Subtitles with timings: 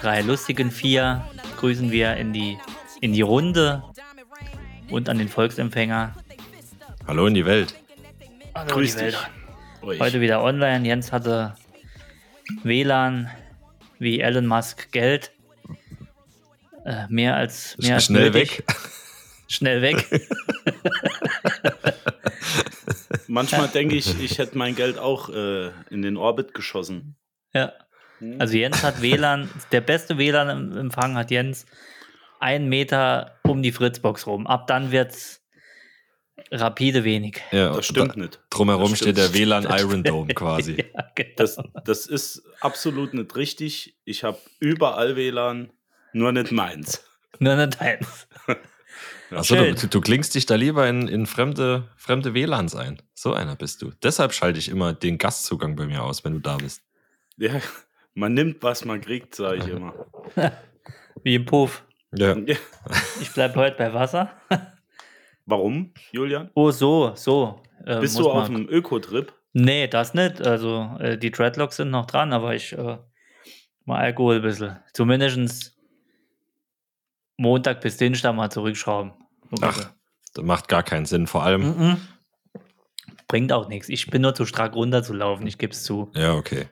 [0.00, 1.24] drei lustigen vier,
[1.58, 2.58] grüßen wir in die,
[3.00, 3.82] in die Runde
[4.90, 6.14] und an den Volksempfänger.
[7.06, 7.74] Hallo in die Welt.
[8.54, 9.18] Hallo, Grüß die Welt.
[9.82, 10.00] dich.
[10.00, 10.86] Heute wieder online.
[10.86, 11.54] Jens hatte
[12.62, 13.30] WLAN
[13.98, 15.32] wie Elon Musk Geld.
[16.84, 18.58] Äh, mehr als mehr als Schnell nötig.
[18.58, 18.64] weg.
[19.48, 20.08] Schnell weg.
[23.28, 27.16] Manchmal denke ich, ich hätte mein Geld auch äh, in den Orbit geschossen.
[27.54, 27.72] ja.
[28.38, 31.66] Also Jens hat WLAN, der beste WLAN-Empfang hat Jens
[32.40, 34.46] einen Meter um die Fritzbox rum.
[34.46, 35.42] Ab dann wird's
[36.50, 37.40] rapide wenig.
[37.50, 38.40] Ja, Das stimmt da- nicht.
[38.50, 39.34] Drumherum Das steht stimmt.
[39.34, 40.76] der WLAN Iron Dome quasi.
[40.94, 41.30] Ja, genau.
[41.36, 43.96] Das, das ist absolut nicht richtig.
[44.04, 45.70] Ich habe überall WLAN,
[46.12, 47.02] nur nicht meins.
[47.38, 48.28] Nur eine Teils.
[49.30, 53.02] Achso, du, du klingst dich da lieber in, in fremde, fremde WLANs ein.
[53.12, 53.90] So einer bist du.
[54.02, 56.80] Deshalb schalte ich immer den Gastzugang bei mir aus, wenn du da bist.
[57.36, 57.60] Ja,
[58.16, 59.94] man nimmt, was man kriegt, sage ich immer.
[61.22, 61.84] Wie im Puff.
[62.14, 62.34] Ja.
[63.20, 64.30] Ich bleib heute bei Wasser.
[65.46, 66.50] Warum, Julian?
[66.54, 67.62] Oh, so, so.
[67.84, 69.32] Äh, Bist du auf einem Ökotrip?
[69.52, 70.40] Nee, das nicht.
[70.46, 72.98] Also, äh, die Dreadlocks sind noch dran, aber ich äh,
[73.84, 74.76] mal Alkohol ein bisschen.
[74.92, 75.76] Zumindest
[77.38, 79.12] Montag bis Dienstag mal zurückschrauben.
[79.62, 79.90] Ach,
[80.34, 81.26] das macht gar keinen Sinn.
[81.26, 81.96] Vor allem, Mhm.
[83.28, 83.88] Bringt auch nichts.
[83.88, 86.12] Ich bin nur zu stark runterzulaufen, ich gebe es zu.
[86.14, 86.68] ja, okay.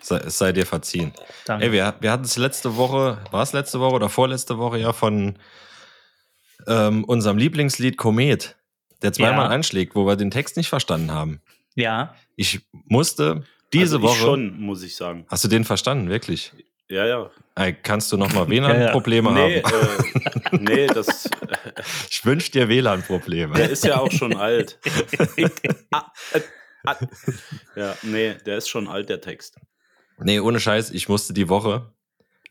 [0.00, 1.12] Sei, es sei dir verziehen.
[1.44, 1.66] Danke.
[1.66, 4.92] Ey, wir, wir hatten es letzte Woche, war es letzte Woche oder vorletzte Woche ja
[4.92, 5.38] von
[6.66, 8.56] ähm, unserem Lieblingslied Komet,
[9.02, 9.50] der zweimal Ja.
[9.50, 11.40] einschlägt, wo wir den Text nicht verstanden haben.
[11.74, 14.14] ja, Ich musste diese also Woche.
[14.14, 15.26] Ich schon, muss ich sagen.
[15.28, 16.52] Hast du den verstanden, wirklich?
[16.88, 17.30] Ja, ja.
[17.54, 18.70] Ey, kannst du nochmal Ja, ja.
[18.72, 19.74] WLAN-Probleme Nee, haben?
[20.52, 21.28] äh, nee das,
[22.10, 23.54] Ich wünsche dir WLAN-Probleme.
[23.54, 24.78] der ist ja auch schon alt.
[25.92, 26.40] ah, äh,
[26.86, 26.96] ah.
[27.76, 29.56] Ja, nee, der ist schon alt, der Text.
[30.20, 31.92] Nee, ohne Scheiß, ich musste die Woche,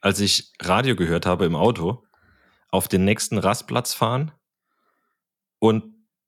[0.02, 2.04] als ich Radio gehört habe im Auto,
[2.70, 4.32] auf den nächsten Rastplatz fahren
[5.60, 5.84] und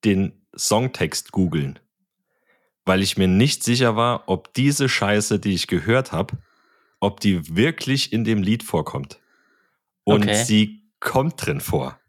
[0.06, 1.80] den Songtext googeln.
[2.86, 6.38] Weil ich mir nicht sicher war, ob diese Scheiße, die ich gehört habe,
[7.00, 9.20] ob die wirklich in dem Lied vorkommt.
[10.04, 10.44] Und Okay.
[10.44, 12.00] sie kommt drin vor.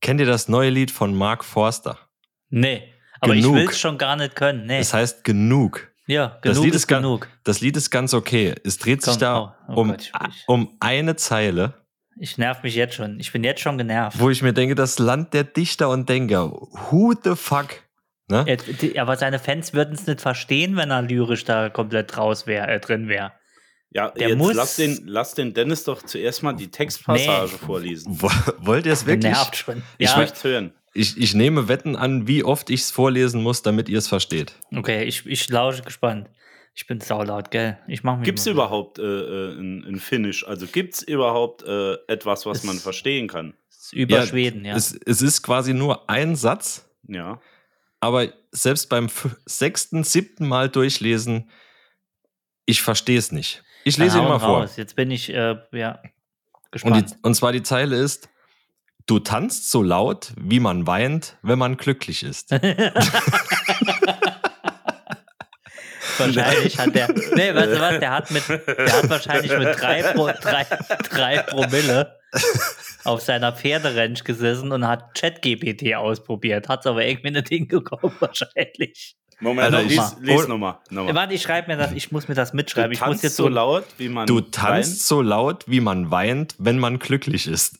[0.00, 1.98] Kennt ihr das neue Lied von Mark Forster?
[2.50, 2.88] nee.
[3.24, 3.54] Aber Genug.
[3.54, 4.66] ich will es schon gar nicht können.
[4.66, 4.80] Nee.
[4.80, 5.91] Es heißt Genug.
[6.12, 7.28] Ja, das Lied ist ist ga- genug.
[7.44, 8.54] Das Lied ist ganz okay.
[8.64, 10.12] Es dreht sich Komm, da oh, oh um, Gott,
[10.46, 11.74] um eine Zeile,
[12.18, 13.18] Ich nerv mich jetzt schon.
[13.20, 14.18] Ich bin jetzt schon genervt.
[14.20, 16.50] wo ich mir denke, das Land der Dichter und Denker.
[16.52, 17.68] Who the fuck?
[18.28, 18.44] Ne?
[18.46, 22.46] Er, die, aber seine Fans würden es nicht verstehen, wenn er lyrisch da komplett raus
[22.46, 23.32] wär, äh, drin wäre.
[23.90, 27.58] Ja, Der jetzt muss- lass den, lass den Dennis doch zuerst mal die Textpassage Nee.
[27.66, 28.22] vorlesen.
[28.22, 29.32] Wo- Wollt ihr es wirklich?
[29.32, 29.82] Nervt schon.
[29.98, 30.72] Ich Ja, möchte hören.
[30.94, 34.52] Ich, ich nehme Wetten an, wie oft ich es vorlesen muss, damit ihr es versteht.
[34.76, 36.28] okay, ich, ich lausche gespannt.
[36.74, 37.78] Ich bin saulaut, gell?
[37.86, 40.46] Ich mach mich Gibt es mal- überhaupt äh, äh, ein, ein Finish?
[40.46, 43.54] Also gibt es überhaupt äh, etwas, was Es- man verstehen kann?
[43.92, 44.74] Über Schweden, ja.
[44.74, 47.40] Es, es ist quasi nur ein Satz, Ja.
[48.00, 49.08] aber selbst beim
[49.44, 51.50] sechsten, siebten Mal durchlesen,
[52.64, 53.62] ich verstehe es nicht.
[53.84, 54.60] Ich lese ihn mal hauen vor.
[54.60, 54.76] raus.
[54.76, 56.10] Jetzt bin ich, äh, ja, Und,
[56.70, 57.10] gespannt.
[57.10, 58.30] die, und zwar die Zeile ist,
[59.12, 62.50] du tanzt so laut, wie man weint, wenn man glücklich ist.
[66.18, 70.02] wahrscheinlich hat der, nee, weißt du was, der hat mit, der hat wahrscheinlich mit drei,
[70.14, 70.64] Pro, drei,
[71.10, 72.16] drei Promille
[73.04, 76.68] auf seiner Pferderanch gesessen und hat ChatGPT ausprobiert.
[76.70, 79.16] Hat es aber irgendwie nicht hingekommen, wahrscheinlich.
[79.40, 80.48] Moment, Alter, lies, ich- lies Oh.
[80.48, 80.78] nochmal.
[80.90, 82.92] Warte, ich schreibe mir das, ich muss mir das Du mitschreiben.
[82.92, 86.10] Ich muss tanzt jetzt so so laut, wie man Du tanzt so laut, wie man
[86.10, 87.78] weint, wenn man glücklich ist.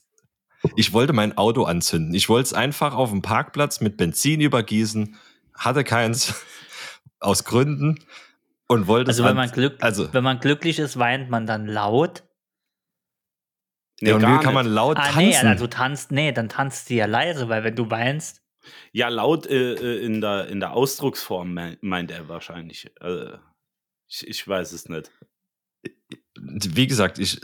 [0.77, 2.15] Ich wollte mein Auto anzünden.
[2.15, 5.17] Ich wollte es einfach auf dem Parkplatz mit Benzin übergießen,
[5.55, 6.35] hatte keins
[7.21, 7.99] aus Gründen
[8.69, 11.47] und wollte Also es wenn an- man, glück, also wenn man glücklich ist, weint man
[11.47, 12.23] dann laut.
[14.01, 15.19] Nee, ja, und gar wie kann man laut Ah, tanzen?
[15.29, 18.43] nee, also tanzt, nee, dann tanzt sie ja leise, weil wenn du weinst,
[18.93, 22.91] Ja, laut äh, äh, in, der, in der Ausdrucksform me- meint er wahrscheinlich.
[23.01, 23.37] Äh,
[24.09, 25.11] ich, ich weiß es nicht.
[26.45, 27.41] Wie gesagt, ich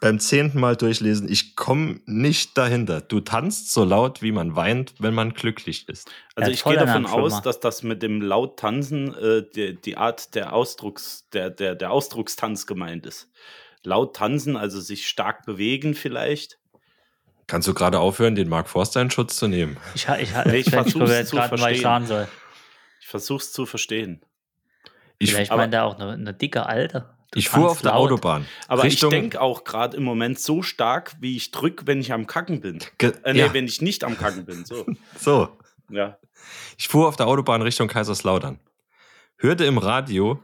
[0.00, 3.00] beim zehnten Mal durchlesen, ich komme nicht dahinter.
[3.00, 6.10] Du tanzt so laut, wie man weint, wenn man glücklich ist.
[6.34, 9.96] Also Ja, ich gehe davon aus, dass das mit dem laut tanzen äh, die, die
[9.96, 13.28] Art der Ausdrucks, der, der, der Ausdruckstanz gemeint ist.
[13.84, 16.58] laut tanzen, also sich stark bewegen vielleicht.
[17.46, 19.76] Kannst du gerade aufhören, den Mark Forster in Schutz zu nehmen?
[19.94, 21.82] Ich, ich, Nee, ich ich versuch's probiere jetzt zu gerade, was ich verstehen.
[21.82, 22.28] sagen soll.
[23.00, 24.24] Ich versuche es zu verstehen.
[25.18, 27.10] Ich, Vielleicht meint er auch eine, eine dicke Alte.
[27.32, 28.10] Du ich fuhr auf der laut.
[28.10, 28.46] Autobahn.
[28.66, 32.12] Aber Richtung, ich denke auch gerade im Moment so stark, wie ich drück, wenn ich
[32.12, 32.80] am Kacken bin.
[32.98, 33.54] Ge- Äh, nee, ja.
[33.54, 34.64] wenn ich nicht am Kacken bin.
[34.64, 34.84] So.
[35.18, 35.48] So,
[35.90, 36.18] Ja.
[36.76, 38.58] ich fuhr auf der Autobahn Richtung Kaiserslautern.
[39.38, 40.42] Hörte im Radio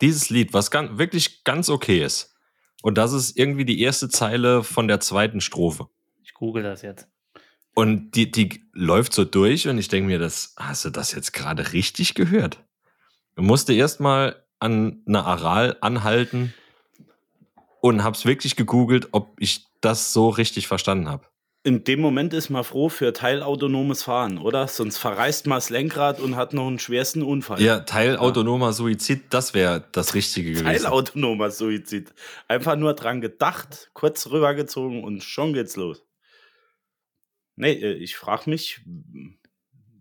[0.00, 2.34] dieses Lied, was ganz, wirklich ganz okay ist.
[2.82, 5.88] Und das ist irgendwie die erste Zeile von der zweiten Strophe.
[6.22, 7.08] Ich google das jetzt.
[7.74, 11.32] Und die, die läuft so durch und ich denke mir, das, hast du das jetzt
[11.32, 12.64] gerade richtig gehört?
[13.36, 16.54] Ich musste erstmal an einer Aral anhalten
[17.80, 21.24] und hab's wirklich gegoogelt, ob ich das so richtig verstanden habe.
[21.64, 24.68] In dem Moment ist man froh für teilautonomes Fahren, oder?
[24.68, 27.60] Sonst verreißt man das Lenkrad und hat noch einen schwersten Unfall.
[27.60, 30.64] Ja, teilautonomer Suizid, das wäre das Richtige gewesen.
[30.64, 32.14] Teilautonomer Suizid.
[32.46, 36.04] Einfach nur dran gedacht, kurz rübergezogen und schon geht's los.
[37.56, 38.80] Nee, äh, ich frage mich,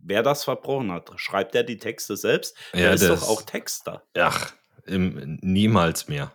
[0.07, 1.11] wer das verbrochen hat.
[1.17, 2.55] Schreibt er die Texte selbst?
[2.73, 4.03] Ja, er ist doch auch Texter.
[4.17, 4.53] Ach,
[4.85, 6.31] im, niemals mehr.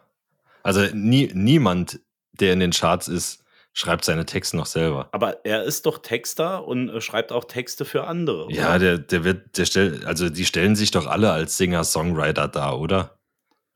[0.63, 2.01] Also nie, niemand,
[2.33, 3.43] der in den Charts ist,
[3.73, 5.09] schreibt seine Texte noch selber.
[5.13, 8.47] Aber er ist doch Texter und äh, schreibt auch Texte für andere.
[8.47, 8.55] oder?
[8.55, 12.73] Ja, der, der wird, der stellt, also die stellen sich doch alle als Singer-Songwriter da,
[12.73, 13.19] oder?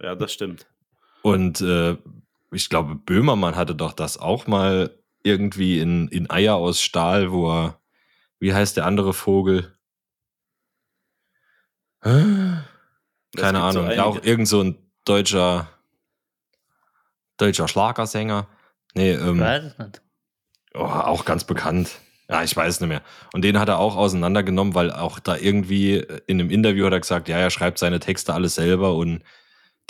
[0.03, 0.67] ja, das stimmt.
[1.23, 1.97] Und äh,
[2.53, 4.91] ich glaube, Böhmermann hatte doch das auch mal
[5.23, 7.81] irgendwie in, in Eier aus Stahl, wo er,
[8.39, 9.76] wie heißt der andere Vogel?
[12.03, 12.63] Keine
[13.37, 13.91] so Ahnung.
[13.91, 15.69] ja, auch irgend so ein deutscher,
[17.37, 18.49] deutscher Schlagersänger.
[18.95, 20.03] Nee, Ich ähm, weiß es nicht.
[20.75, 21.91] oh, auch ganz bekannt.
[22.29, 23.03] Ja, ich weiß nicht mehr.
[23.35, 27.01] Und den hat er auch auseinandergenommen, weil auch da irgendwie in einem Interview hat er
[27.01, 29.23] gesagt, ja, er schreibt seine Texte alles selber und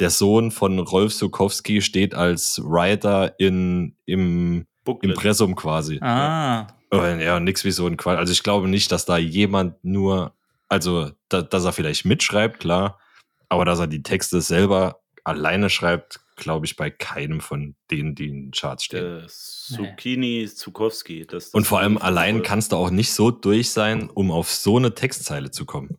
[0.00, 5.12] der Sohn von Rolf Sukowski steht als Writer in, im Booklet.
[5.12, 5.98] Impressum quasi.
[6.02, 8.18] Ah, Oh, Ja, nix wie so ein Quatsch.
[8.18, 10.34] Also ich glaube nicht, dass da jemand nur,
[10.68, 13.00] also da, dass er vielleicht mitschreibt, klar,
[13.48, 18.28] aber dass er die Texte selber alleine schreibt, glaube ich bei keinem von denen, die
[18.28, 19.18] in den Charts stehen.
[19.18, 21.26] Der Zucchini Zukowski.
[21.26, 24.50] Das, das Und vor allem allein kannst du auch nicht so durch sein, um auf
[24.50, 25.96] so eine Textzeile zu kommen.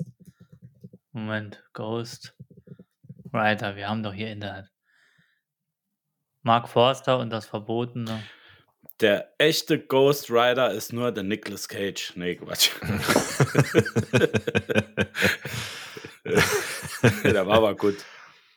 [1.12, 1.64] Moment.
[1.74, 2.36] Ghost.
[3.32, 4.70] Writer, wir haben doch hier Internet.
[6.44, 8.24] Mark Forster und das Verbotene.
[9.00, 12.14] Der echte Ghost Rider ist nur der Nicolas Cage.
[12.16, 12.72] Nee, Quatsch.
[17.24, 17.98] der war aber gut.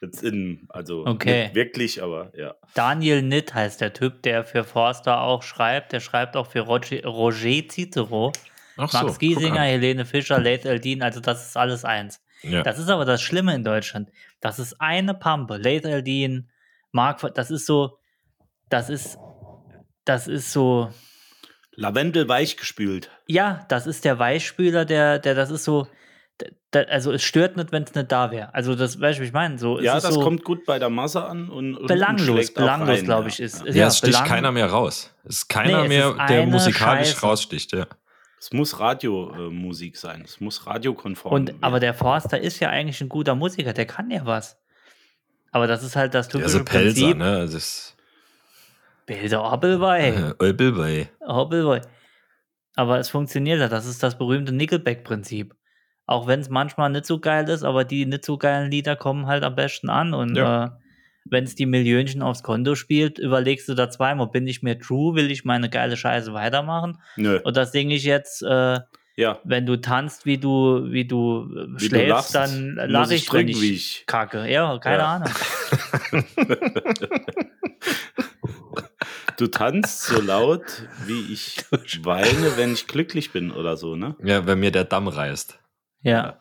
[0.01, 1.45] Jetzt in, also Okay.
[1.45, 2.55] nicht wirklich, aber ja.
[2.75, 5.93] Daniel Nitt heißt der Typ, der für Forster auch schreibt.
[5.93, 8.33] Der schreibt auch für Roger, Roger Cicero,
[8.79, 9.61] Ach Max guck Giesinger.
[9.61, 11.03] Helene Fischer, Late Eldin.
[11.03, 12.23] Also das ist alles eins.
[12.43, 12.63] Ja.
[12.63, 14.11] Das ist aber das Schlimme in Deutschland.
[14.41, 15.59] Das ist eine Pampe.
[15.59, 16.49] Late Eldin,
[16.93, 17.99] Mark, das ist so,
[18.71, 19.19] das ist,
[20.05, 20.91] das ist so,
[21.73, 23.11] Lavendel weichgespült.
[23.27, 25.87] ja, das ist der Weichspüler, der, der, das ist so,
[26.71, 28.55] da, also es stört nicht, wenn es nicht da wäre.
[28.55, 29.59] Also das, weißt du, wie ich meine?
[29.59, 33.03] So, Ja, ist das so kommt gut bei der Masse an und, und belanglos, belanglos,
[33.03, 33.29] glaube ja.
[33.29, 33.65] ich, ist.
[33.67, 33.73] Ja.
[33.73, 35.15] Ja, es sticht keiner mehr raus.
[35.25, 37.21] Es ist keiner Nee, es mehr, ist der musikalisch Scheiße.
[37.27, 37.73] raussticht.
[37.73, 37.87] Ja.
[38.39, 40.23] Es muss Radiomusik sein.
[40.25, 41.63] Es muss radiokonform Und, werden.
[41.63, 44.57] aber der Forster ist ja eigentlich ein guter Musiker, der kann ja was.
[45.53, 47.17] Aber das ist halt das typische ist ein Pelzer, Prinzip.
[47.19, 47.41] ne?
[47.43, 47.97] Das ist
[49.11, 50.09] Bilder Hoppelwei.
[50.11, 51.09] äh, Ölbilbei.
[51.27, 51.81] Hoppelwei.
[52.77, 53.69] Aber es funktioniert ja.
[53.69, 55.55] Das ist das berühmte Nickelback-Prinzip.
[56.07, 59.27] Auch wenn es manchmal nicht so geil ist, aber die nicht so geilen Lieder kommen
[59.27, 60.15] halt am besten an.
[60.15, 60.65] Und Ja.
[60.65, 60.71] äh,
[61.25, 65.15] wenn es die Millionchen aufs Konto spielt, überlegst du da zweimal, bin ich mir true,
[65.17, 66.99] will ich meine geile Scheiße weitermachen?
[67.17, 67.41] Nö.
[67.43, 68.79] Und das singe ich jetzt, äh,
[69.17, 69.39] Ja.
[69.45, 73.25] wenn du tanzt, wie du, wie du äh, Wie du schläfst, lachst, dann lache ich
[73.25, 74.49] ich, wenn ich ich- kacke.
[74.51, 75.07] Ja, keine Ja.
[75.17, 75.31] Ahnung.
[79.37, 80.63] Du tanzt so laut,
[81.07, 81.57] wie ich
[82.03, 84.17] weine, wenn ich glücklich bin oder so, ne?
[84.23, 85.59] Ja, wenn mir der Damm reißt.
[86.03, 86.39] Ja.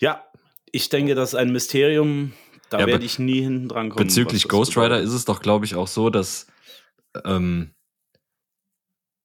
[0.00, 0.24] Ja,
[0.70, 2.32] ich denke, das ist ein Mysterium.
[2.70, 4.06] Da Ja, werde ich nie hinten dran kommen.
[4.06, 5.06] Bezüglich Ghost Rider bedeutet.
[5.08, 6.46] ist es doch, glaube ich, auch so, dass
[7.24, 7.74] ähm,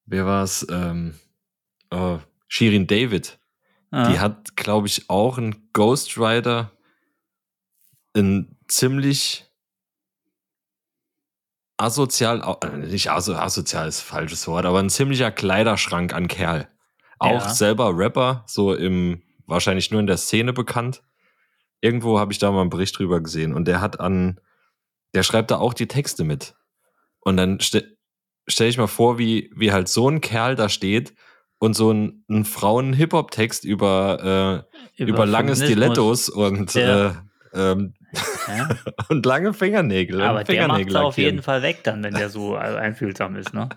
[0.06, 0.66] wer war es?
[0.70, 1.16] Ähm,
[1.92, 3.40] oh, Shirin David.
[3.92, 4.12] Ah.
[4.12, 6.72] Die hat, glaube ich, auch einen Ghost Rider
[8.16, 9.49] ein ziemlich
[11.80, 16.68] asozial, äh, nicht aso, asozial ist falsches Wort, aber ein ziemlicher Kleiderschrank an Kerl.
[17.20, 17.50] Auch Ja.
[17.54, 21.02] selber Rapper, so im, wahrscheinlich nur in der Szene bekannt.
[21.82, 24.40] Irgendwo habe ich da mal einen Bericht drüber gesehen und der hat an,
[25.14, 26.56] der schreibt da auch die Texte mit.
[27.22, 27.98] Und dann ste
[28.48, 31.14] stell ich mal vor, wie, wie halt so ein Kerl da steht
[31.60, 34.66] und so ein, ein Frauen-Hip-Hop-Text über,
[34.98, 35.70] äh, über, lange Feminismus.
[35.70, 37.10] Stilettos und Ja.
[37.10, 37.14] äh,
[37.54, 37.94] ähm,
[38.48, 38.70] Ja?
[39.10, 40.22] Und lange Fingernägel.
[40.22, 41.42] Aber und der macht Fingernägel auf jeden.
[41.42, 43.70] Fall weg dann, wenn der so einfühlsam ist, ne?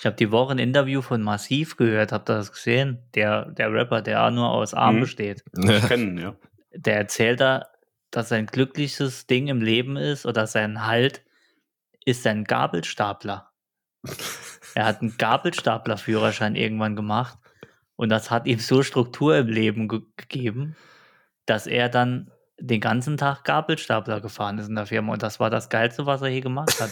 [0.00, 2.98] Ich habe die Woche ein Interview von Massiv gehört, habt ihr das gesehen?
[3.14, 5.00] Der, der Rapper, der nur aus Arm Mhm.
[5.00, 5.44] besteht.
[5.86, 6.34] Kennen, ja.
[6.74, 7.66] Der erzählt da,
[8.10, 11.22] dass sein glücklichstes Ding im Leben ist oder sein Halt
[12.04, 13.50] ist sein Gabelstapler.
[14.74, 17.38] er hat einen Gabelstaplerführerschein irgendwann gemacht
[17.94, 20.74] und das hat ihm so Struktur im Leben ge gegeben,
[21.46, 22.30] dass er dann
[22.64, 26.22] den ganzen Tag Gabelstapler gefahren ist in der Firma und das war das Geilste, was
[26.22, 26.90] er je gemacht hat.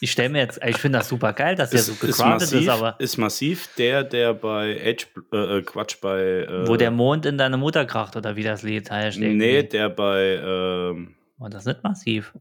[0.00, 2.60] Ich stelle mir jetzt, ich finde das super geil, dass er so ist, gegroundet massiv,
[2.60, 6.20] ist, aber ist massiv der, der bei Edge, äh, äh, Quatsch, bei.
[6.20, 9.18] Äh, wo der Mond in deine Mutter kracht oder wie das Lied heißt.
[9.18, 9.68] Nee, irgendwie.
[9.68, 10.40] der bei.
[10.44, 12.34] Ähm, War das nicht massiv?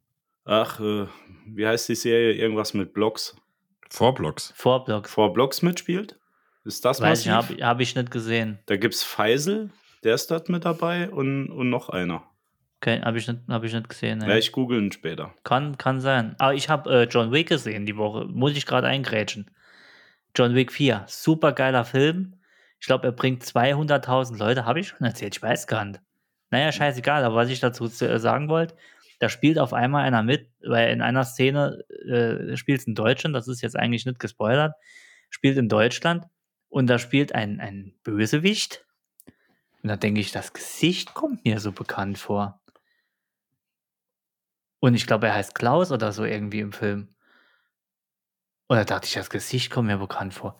[0.45, 1.05] ach, äh,
[1.45, 2.33] wie heißt die Serie?
[2.33, 3.35] Irgendwas mit Blocks.
[3.89, 4.53] Vorblocks.
[4.55, 5.11] Vorblocks.
[5.11, 6.17] Vor Blocks mitspielt?
[6.65, 7.57] Ist das Weiß ich, massiv?
[7.57, 8.59] habe hab ich nicht gesehen.
[8.65, 9.69] Da gibt's Faisal,
[10.03, 12.23] der ist dort mit dabei und, und noch einer.
[12.81, 14.17] Okay, habe ich, nicht- hab ich nicht gesehen.
[14.19, 14.25] ne.
[14.27, 15.33] Werde ich googeln später.
[15.43, 16.35] Kann, kann sein.
[16.39, 18.25] Aber ich habe äh, John Wick gesehen die Woche.
[18.25, 19.51] Muss ich gerade eingrätschen.
[20.35, 21.03] John Wick 4.
[21.07, 22.39] Super geiler Film.
[22.79, 24.65] Ich glaube, er bringt 200.000 Leute.
[24.65, 25.35] Habe ich schon erzählt?
[25.35, 26.01] Ich weiß gar nicht.
[26.49, 27.23] Naja, scheißegal.
[27.23, 28.75] Aber was ich dazu äh, sagen wollte,
[29.19, 33.35] da spielt auf einmal einer mit, weil in einer Szene äh, spielt es in Deutschland.
[33.35, 34.73] Das ist jetzt eigentlich nicht gespoilert.
[35.29, 36.25] Spielt in Deutschland.
[36.69, 38.85] Und da spielt ein, ein Bösewicht.
[39.83, 42.59] Und da denke ich, das Gesicht kommt mir so bekannt vor.
[44.81, 47.07] Und ich glaube, er heißt Klaus oder so irgendwie im Film.
[48.67, 50.59] Und da dachte ich, das Gesicht kommt mir bekannt vor.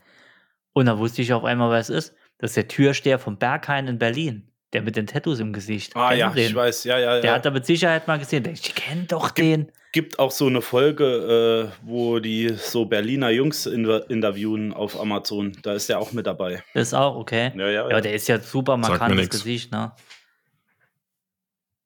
[0.74, 2.14] Und da wusste ich auf einmal, wer es ist.
[2.38, 4.48] Das ist der Türsteher vom Berghain in Berlin.
[4.74, 5.96] Der mit den Tattoos im Gesicht.
[5.98, 6.48] Ah ja, den?
[6.48, 7.36] ich weiß, ja, ja, Der ja.
[7.36, 8.44] hat da mit Sicherheit mal gesehen.
[8.44, 9.70] Der- Ich kenne doch den.
[9.92, 15.52] Gibt auch so eine Folge, äh, wo die so Berliner Jungs inter interviewen auf Amazon.
[15.64, 16.64] Da ist der auch mit dabei.
[16.74, 17.52] Das ist auch okay.
[17.56, 18.02] Ja, ja, Ja, ja.
[18.02, 19.30] der ist ja super markantes.
[19.30, 19.92] Gesicht, ne?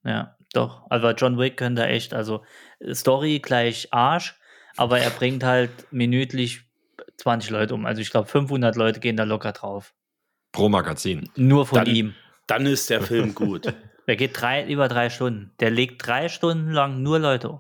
[0.04, 0.86] Ja, doch.
[0.90, 2.44] Also John Wick könnte echt, also
[2.94, 4.36] Story gleich Arsch,
[4.78, 6.62] aber er bringt halt minütlich
[7.18, 7.86] 20 Leute um.
[7.86, 9.94] Also ich glaube 500 Leute gehen da locker drauf.
[10.52, 11.30] Pro Magazin.
[11.36, 12.16] Nur von Dann- ihm.
[12.48, 13.74] Dann ist der Film gut.
[14.08, 15.52] Der geht drei, über drei Stunden.
[15.60, 17.60] Der legt drei Stunden lang nur Leute um.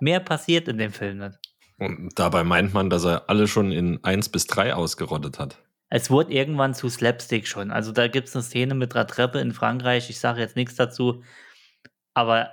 [0.00, 1.38] Mehr passiert in dem Film nicht.
[1.78, 5.58] Und dabei meint man, dass er alle schon in 1 bis 3 ausgerottet hat.
[5.90, 7.70] Es wurde irgendwann zu Slapstick schon.
[7.72, 10.08] Also da gibt es eine Szene mit einer Treppe in Frankreich.
[10.08, 11.22] Ich sage jetzt nichts dazu.
[12.16, 12.50] Aber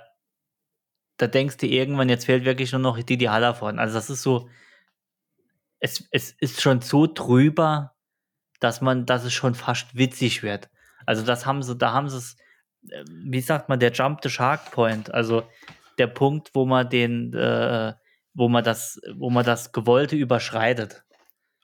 [1.16, 3.78] da denkst du irgendwann, jetzt fehlt wirklich nur noch Didi Hallervorden.
[3.78, 4.50] Also das ist so,
[5.80, 7.94] es, es ist schon so drüber,
[8.60, 10.68] dass man, dass es schon fast witzig wird.
[11.06, 12.36] Also das haben sie, da haben sie es,
[12.90, 15.14] äh, wie sagt man, der Jump the Shark Point.
[15.14, 15.44] Also
[15.96, 17.94] der Punkt, wo man den, äh,
[18.34, 21.04] wo man das, wo man das Gewollte überschreitet.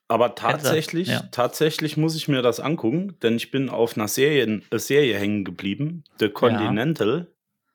[0.08, 1.20] Aber tatsächlich, Ja.
[1.32, 5.44] tatsächlich muss ich mir das angucken, denn ich bin auf einer Serie, äh, Serie hängen
[5.44, 7.30] geblieben, The Continental,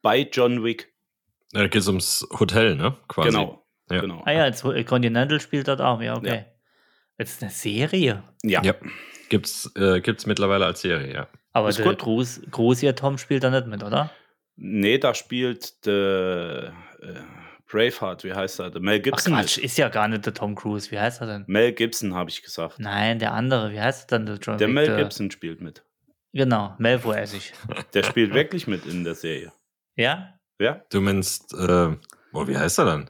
[0.05, 0.93] bei John Wick.
[1.51, 2.95] Da geht es ums Hotel, ne?
[3.07, 3.29] Quasi.
[3.29, 3.65] Genau.
[3.89, 4.01] Ja.
[4.01, 4.21] genau.
[4.23, 6.45] Ah ja, jetzt äh, Continental spielt dort auch, ja, okay.
[7.17, 8.21] Jetzt eine Serie.
[8.43, 8.61] Ja.
[8.61, 8.75] Ja.
[9.29, 11.27] Gibt's, äh, gibt's mittlerweile als Serie, ja.
[11.53, 11.99] Aber Ist der gut.
[11.99, 14.11] Gruß, Gruß ihr Tom spielt da nicht mit, oder?
[14.55, 17.13] Nee, da spielt der äh,
[17.67, 18.69] Braveheart, wie heißt er?
[18.69, 19.33] Der Mel Ach Gibson.
[19.33, 19.65] Quatsch, mit.
[19.65, 20.91] ist ja gar nicht der Tom Cruise.
[20.91, 21.45] Wie heißt er denn?
[21.47, 22.77] Mel Gibson, habe ich gesagt.
[22.77, 23.71] Nein, der andere.
[23.71, 24.27] Wie heißt er denn?
[24.27, 25.83] Der, John Der Mel Gibson spielt mit.
[26.31, 27.53] Genau, Melvo-Essig.
[27.95, 29.51] Der spielt wirklich mit in der Serie.
[29.95, 30.39] Ja?
[30.59, 30.81] Ja?
[30.89, 31.95] Du meinst, äh,
[32.33, 33.09] oh, wie heißt er dann?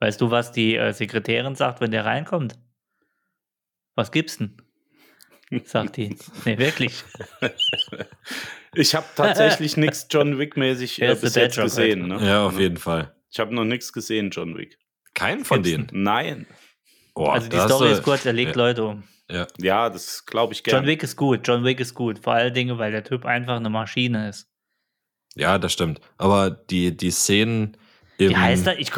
[0.00, 2.58] Weißt du, was die äh, Sekretärin sagt, wenn der reinkommt?
[3.94, 4.56] Was gibt's denn?
[5.64, 6.16] Sagt die.
[6.44, 7.02] Nee, wirklich.
[8.76, 12.08] Ich habe tatsächlich nichts John Wick-mäßig äh, ist bis jetzt gesehen.
[12.08, 12.18] Ne?
[12.26, 13.14] Ja, auf jeden Fall.
[13.30, 14.78] Ich habe noch nichts gesehen, John Wick.
[15.14, 15.88] Keinen von denen.
[15.92, 16.46] Nein.
[17.14, 19.04] Oh, Also die Story du- ist kurz, er legt ja, Leute um.
[19.30, 19.46] Ja.
[19.58, 20.86] Ja, das glaube ich John gerne.
[20.88, 22.18] Wick ist gut, John Wick ist gut.
[22.18, 24.50] Vor allen Dingen, weil der Typ einfach eine Maschine ist.
[25.34, 26.00] Ja, das stimmt.
[26.18, 27.76] Aber die, die Szenen
[28.18, 28.30] im.
[28.30, 28.78] Wie heißt er?
[28.78, 28.90] Ich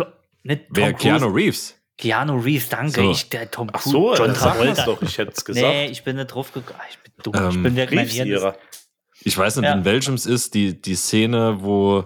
[0.42, 0.92] nicht Tom Wer?
[0.92, 1.02] Cruise.
[1.18, 1.74] Keanu Reeves.
[1.98, 3.00] Keanu Reeves, danke.
[3.02, 3.10] So.
[3.10, 4.84] Ich, der Tom Ach Cruise, so, John Travolta.
[4.84, 5.66] doch, ich hätte es gesagt.
[5.66, 6.78] Nee, ich bin nicht drauf gekommen.
[6.90, 7.34] Ich bin dumm.
[7.34, 8.54] ich Ähm, bin wirklich mein Reeves.
[9.22, 9.72] Ich weiß nicht, Ja.
[9.72, 12.04] in welchem es ist, die, die Szene, wo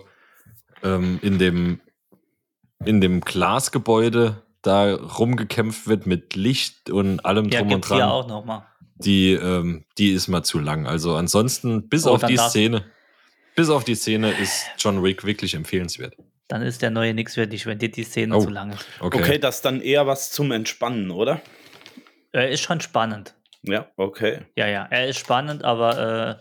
[0.83, 1.81] ähm, in dem
[2.87, 7.99] in dem Glasgebäude da rumgekämpft wird mit Licht und allem Ja, drum und gibt's hier
[7.99, 8.09] dran.
[8.09, 8.63] auch nochmal.
[8.97, 10.87] Die, ähm, die ist mal zu lang.
[10.87, 12.85] Also ansonsten, bis Oh, auf die Szene,
[13.55, 16.15] bis auf die Szene ist John Wick wirklich empfehlenswert.
[16.49, 18.41] Dann ist der neue für dich, wenn dir die Szene Oh.
[18.43, 18.85] zu lang ist.
[18.99, 19.19] Okay.
[19.19, 19.39] Okay.
[19.39, 21.41] das ist dann eher was zum Entspannen, oder?
[22.33, 23.35] Er ist schon spannend.
[23.63, 24.41] Ja, okay.
[24.57, 26.39] Ja, ja, er ist spannend, aber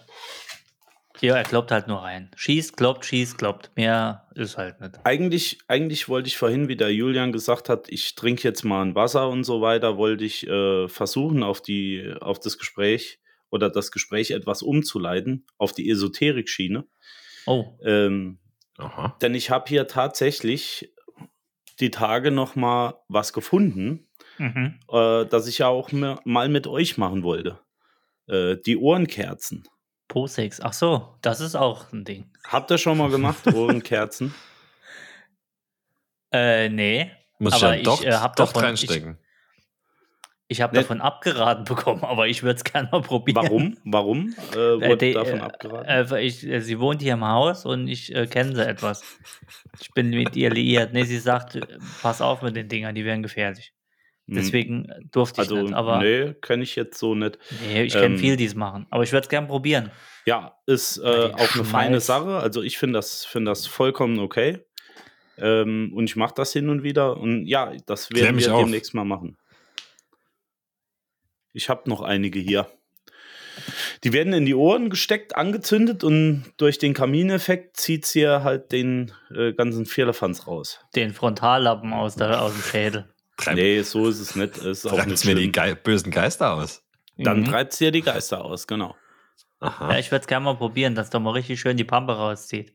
[1.22, 2.32] äh, ja, er kloppt halt nur rein.
[2.36, 3.72] Schießt, kloppt, schießt, kloppt.
[3.76, 4.94] Mehr ist halt nicht.
[5.04, 8.96] Eigentlich, eigentlich wollte ich vorhin, wie der Julian gesagt hat, ich trinke jetzt mal ein
[8.96, 13.92] Wasser und so weiter, wollte ich äh, versuchen, auf, die, auf das Gespräch oder das
[13.92, 16.86] Gespräch etwas umzuleiten, auf die Esoterik-Schiene.
[17.46, 18.40] Oh, Ähm,
[18.78, 19.18] Aha.
[19.22, 20.94] Denn ich habe hier tatsächlich
[21.82, 24.80] die Tage noch mal was gefunden, Mhm.
[24.90, 27.60] äh, das ich ja auch mal mit euch machen wollte.
[28.28, 29.68] Äh, die Ohrenkerzen.
[30.08, 30.62] Posex.
[30.62, 32.32] Ach so, das ist auch ein Ding.
[32.48, 34.34] Habt ihr schon mal gemacht, Ohrenkerzen?
[36.32, 37.12] Äh, nee.
[37.40, 39.18] Muss Aber ja doch, ich, äh, hab doch davon- reinstecken.
[40.52, 43.36] Ich habe Ne- davon abgeraten bekommen, aber ich würde es gerne mal probieren.
[43.36, 43.78] Warum?
[43.86, 46.16] Warum äh, Äh, wurde die, davon äh, abgeraten?
[46.16, 49.04] äh, ich, äh, sie wohnt hier im Haus und ich äh, kenne sie etwas.
[49.80, 50.92] Ich bin mit ihr liiert.
[50.92, 51.62] Nee, sie sagt, äh,
[52.02, 53.74] pass auf mit den Dingern, die wären gefährlich.
[54.28, 54.36] Hm.
[54.36, 55.74] Deswegen äh, durfte ich also, nicht.
[55.74, 57.38] Aber nee, kenne ich jetzt so nicht.
[57.68, 58.88] nee, ich kenne ähm, viel, die es machen.
[58.90, 59.92] Aber ich würde es gerne probieren.
[60.26, 62.00] Ja, ist äh, auch eine feine.
[62.00, 62.38] Sache.
[62.38, 64.66] Also ich finde das, find das vollkommen okay.
[65.38, 67.18] Ähm, und ich mache das hin und wieder.
[67.18, 68.64] Und ja, das werden wir auf.
[68.64, 69.38] demnächst mal machen.
[71.54, 72.68] Ich habe noch einige hier.
[74.04, 79.12] Die werden in die Ohren gesteckt, angezündet und durch den Kamineffekt zieht sie halt den
[79.36, 80.80] äh, ganzen Firlefanz raus.
[80.96, 83.10] Den Frontallappen aus, der, aus dem Schädel.
[83.38, 84.58] Treib, Nee, so ist es nicht.
[84.58, 85.52] Es ist auch nicht mir die.
[85.52, 86.84] Ge bösen Geister aus.
[87.18, 87.46] Dann Mhm.
[87.46, 88.96] treibt sie ja die Geister aus, genau.
[89.60, 89.92] Aha.
[89.92, 92.74] Ja, ich würde es gerne mal probieren, dass da mal richtig schön die Pampe rauszieht.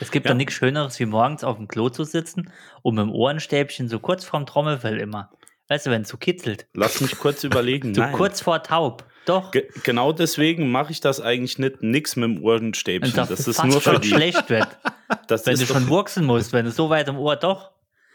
[0.00, 0.32] Es gibt Ja.
[0.32, 2.50] doch nichts Schöneres, wie morgens auf dem Klo zu sitzen
[2.82, 5.30] und mit dem Ohrenstäbchen so kurz vorm Trommelfell immer.
[5.68, 6.66] Weißt du, wenn es so kitzelt.
[6.74, 7.94] Lass mich kurz überlegen.
[7.94, 8.12] So Nein.
[8.14, 9.04] kurz vor taub.
[9.26, 9.50] Doch.
[9.50, 13.12] Ge genau deswegen mache ich das eigentlich nicht nix mit dem Ohrenstäbchen.
[13.14, 14.08] Das es ist fast nur für schon die.
[14.08, 14.68] schlecht wird,
[15.28, 17.72] Das wenn du schon wurzeln musst, wenn du so weit im Ohr doch.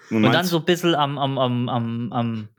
[0.09, 2.49] Und dann so ein bisschen am, am, am, am, am,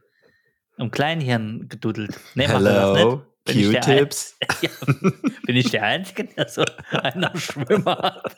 [0.78, 2.18] am Kleinhirn geduddelt.
[2.36, 2.98] Nee, macht er das nicht?
[3.00, 4.38] Hello, Bin ich der Ein- Q-Tips.
[4.62, 4.70] Ja,
[5.46, 8.36] bin ich der Einzige, der so einen Schwimmer hat?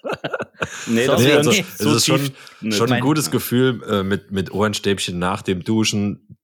[0.87, 3.83] Nee, So, das Nee, ist also, nicht es so ist schon, schon ein gutes Gefühl,
[3.89, 6.36] äh, mit, mit Ohrenstäbchen nach dem Duschen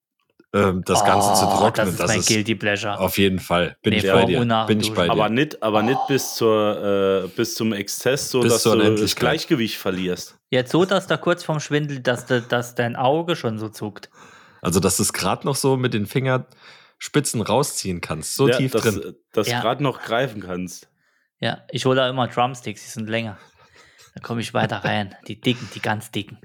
[0.54, 1.86] ähm, das Ganze zu Oh, trocknen.
[1.86, 2.98] Das ist mein Guilty Pleasure.
[3.00, 3.76] auf jeden Fall.
[3.82, 4.64] Bin Nee, ich bei dir.
[4.66, 5.12] Bin ich bei dir.
[5.12, 9.16] aber nicht, aber nicht bis zur äh, bis zum Exzess, so Bis dass du das.
[9.16, 10.36] Gleichgewicht verlierst.
[10.50, 14.10] Jetzt so, dass da kurz vorm Schwindel, dass, de, dass dein Auge schon so zuckt.
[14.60, 18.36] also, dass du es gerade noch so mit den Fingerspitzen rausziehen kannst.
[18.36, 19.14] So ja, tief dass, drin.
[19.32, 19.56] Dass Ja.
[19.56, 20.88] du gerade noch greifen kannst.
[21.40, 23.38] Ja, ich hole da immer Drumsticks, die sind länger.
[24.14, 25.14] Da komme ich weiter rein.
[25.26, 26.38] Die dicken, die ganz dicken.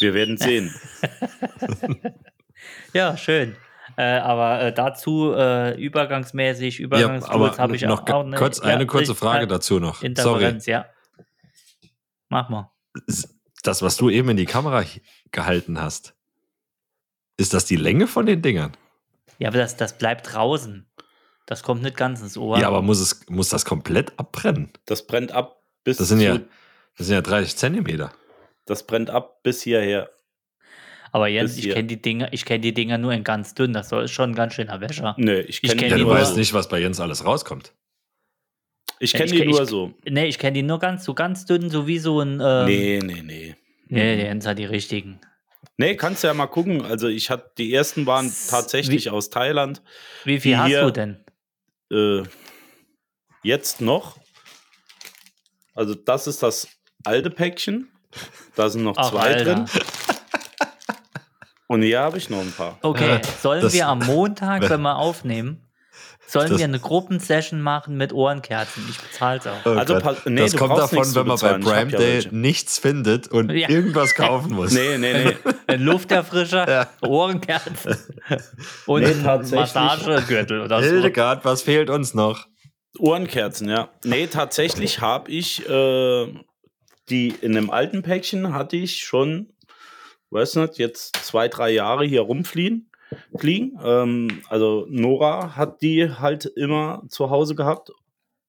[0.00, 0.74] Wir werden sehen.
[2.92, 3.56] Ja, schön.
[3.96, 8.36] Äh, aber äh, dazu äh, übergangsmäßig, Ja, Übergangstools aber habe ich noch auch, auch eine,
[8.36, 9.96] kurz eine ja, kurze Frage ja, dazu noch.
[9.96, 10.06] Sorry.
[10.06, 10.86] Interferenz, ja.
[12.28, 12.72] Mach mal.
[13.62, 14.84] Das, was du eben in die Kamera
[15.30, 16.14] gehalten hast,
[17.36, 18.76] ist das die Länge von den Dingern?
[19.38, 20.86] Ja, aber das, das bleibt draußen.
[21.46, 22.58] Das kommt nicht ganz ins Ohr.
[22.58, 24.72] Ja, aber muss, es, muss das komplett abbrennen?
[24.86, 26.38] Das brennt ab bis Das sind ja,
[26.96, 28.12] das sind ja 30 Zentimeter.
[28.64, 30.10] das brennt ab bis hierher.
[31.14, 33.72] Aber Jens, ich kenne die Dinger, ich kenne die Dinger nur in ganz dünn.
[33.72, 35.14] Das soll- ist schon ein ganz schöner Wäscher.
[35.16, 37.72] Nö, ich kenne kenn Ja, die du nur- weißt nicht, was bei Jens alles rauskommt.
[38.98, 39.94] Ich Ja, kenne ich die kenn- nur ich- so.
[40.08, 42.40] Nee, ich kenne die nur ganz, so ganz dünn, so wie so ein.
[42.44, 43.54] Ähm, Nee, nee, nee.
[43.86, 45.20] Nee, der Jens hat die richtigen.
[45.76, 46.84] Nee, kannst du ja mal gucken.
[46.84, 49.82] Also ich hatte die ersten waren tatsächlich wie- aus Thailand.
[50.24, 51.24] Wie viel hast hier- du denn?
[51.92, 52.24] Äh,
[53.44, 54.18] jetzt noch.
[55.76, 56.66] Also das ist das
[57.04, 57.88] alte Päckchen.
[58.56, 59.44] Da sind noch Ach, zwei Alter.
[59.44, 59.66] drin.
[61.66, 62.78] Und hier habe ich noch ein paar.
[62.82, 65.60] Okay, Äh, sollen das- wir am Montag, wenn wir aufnehmen,
[66.26, 68.84] sollen Das- wir eine Gruppensession machen mit Ohrenkerzen?
[68.90, 69.52] Ich bezahl's auch.
[69.64, 72.36] Oh Also nee, das du kommt davon, wenn man bei Prime ja Day welche.
[72.36, 73.68] nichts findet und Ja.
[73.68, 74.72] irgendwas kaufen muss.
[74.72, 75.36] Nee, nee, nee.
[75.66, 76.88] Ein Lufterfrischer, Ja.
[77.06, 77.96] Ohrenkerzen
[78.86, 79.14] und Nee.
[79.54, 80.88] Massagegürtel oder so.
[80.88, 82.46] Hildegard, was fehlt uns noch?
[82.98, 83.88] Ohrenkerzen, ja.
[84.04, 86.26] Nee, tatsächlich habe ich äh,
[87.10, 89.48] die in dem alten Päckchen hatte ich schon,
[90.30, 92.90] weiß nicht, jetzt zwei, drei Jahre hier rumfliegen.
[93.36, 93.78] Fliegen.
[93.84, 97.90] Ähm, also Nora hat die halt immer zu Hause gehabt.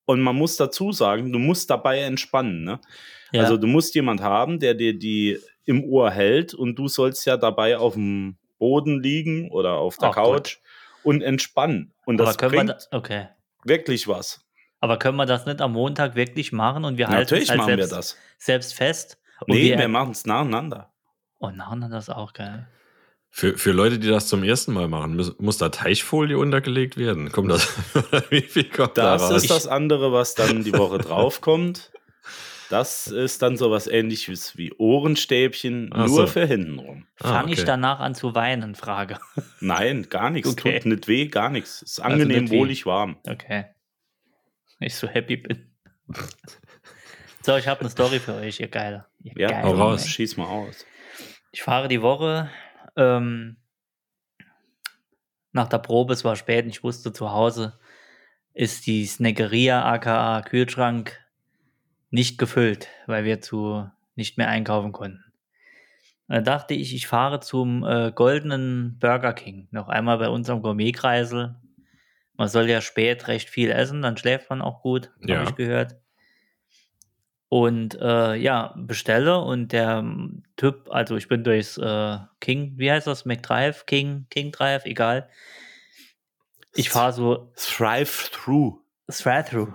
[0.06, 2.64] Und man muss dazu sagen, du musst dabei entspannen.
[2.64, 2.80] Ne?
[3.32, 3.44] Ja.
[3.44, 7.38] Also du musst jemand haben, der dir die im Ohr hält und du sollst ja
[7.38, 10.58] dabei auf dem Boden liegen oder auf der Ach Couch
[11.04, 11.94] und entspannen.
[12.06, 13.28] Und aber das können wir bringt da, okay.
[13.64, 14.46] wirklich was.
[14.80, 17.60] Aber können wir das nicht am Montag wirklich machen und wir halten Natürlich es halt
[17.60, 18.18] machen selbst, wir das.
[18.38, 19.18] selbst fest?
[19.42, 20.94] Und Nee, wir, wir machen es nacheinander.
[21.48, 22.68] Oh, nein, das ist auch geil.
[23.30, 27.32] Für, für Leute, die das zum ersten Mal machen, muss, muss da Teichfolie untergelegt werden?
[27.32, 27.68] Kommt das?
[28.30, 29.44] Wie viel kommt da Das raus?
[29.44, 31.92] ist das andere, was dann die Woche drauf kommt.
[32.70, 36.28] Das ist dann sowas ähnliches wie Ohrenstäbchen, Ach nur so.
[36.28, 37.06] für hintenrum.
[37.20, 37.68] Ah, Fange ich okay.
[37.68, 38.74] danach an zu weinen?
[38.74, 39.20] Frage.
[39.60, 40.50] Nein, gar nichts.
[40.50, 40.80] Okay.
[40.80, 41.82] Tut nicht weh, gar nichts.
[41.84, 42.58] Ist Also angenehm, weh.
[42.58, 43.18] wohlig warm.
[43.28, 43.66] Okay.
[44.80, 45.72] Ich so happy bin.
[47.42, 49.08] So, ich habe eine Story für euch, ihr Geiler.
[49.22, 50.08] Ihr Ja, Geilen, hau raus.
[50.08, 50.86] Schieß mal aus.
[51.56, 52.50] Ich fahre die Woche
[52.98, 53.56] ähm,
[55.54, 57.80] nach der Probe, es war spät, und ich wusste zu Hause,
[58.54, 61.18] ist die Snackeria aka Kühlschrank
[62.10, 65.24] nicht gefüllt, weil wir zu nicht mehr einkaufen konnten.
[66.28, 69.70] Da dachte ich, ich fahre zum äh, goldenen Burger King.
[69.72, 71.56] Noch einmal bei unserem Gourmetkreisel.
[72.34, 75.44] Man soll ja spät recht viel essen, dann schläft man auch gut, habe Ja.
[75.44, 75.96] ich gehört.
[77.48, 82.92] Und äh, ja, bestelle und der ähm, Typ, also ich bin durchs äh, King, wie
[82.92, 85.30] heißt das, McDrive, King, King Drive, egal.
[86.74, 88.80] Ich fahre so Thrive Through.
[89.10, 89.74] Through.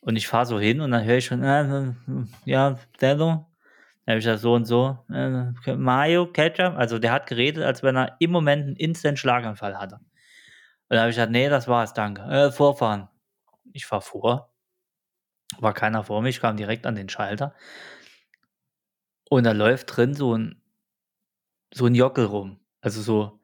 [0.00, 1.92] Und ich fahre so hin und dann höre ich schon, äh,
[2.44, 3.46] ja, Dello.
[4.04, 4.98] Dann habe ich das so und so.
[5.12, 6.74] Äh, Mayo, Ketchup.
[6.76, 9.96] Also der hat geredet, als wenn er im Moment einen Instant-Schlaganfall hatte.
[9.96, 10.06] Und
[10.88, 12.22] dann habe ich gesagt, nee, das war's, danke.
[12.22, 13.08] Äh, vorfahren.
[13.72, 14.51] Ich fahr vor.
[15.58, 17.54] War keiner vor mir, ich kam direkt an den Schalter.
[19.28, 20.62] Und da läuft drin so ein,
[21.72, 22.60] so ein Jockel rum.
[22.80, 23.40] Also so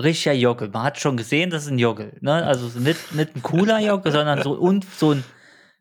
[0.00, 0.68] richtiger Jockel.
[0.70, 2.16] Man hat schon gesehen, das ist ein Jockel.
[2.20, 2.44] Ne?
[2.44, 5.24] Also so nicht, nicht ein cooler Jockel, sondern so, und so ein,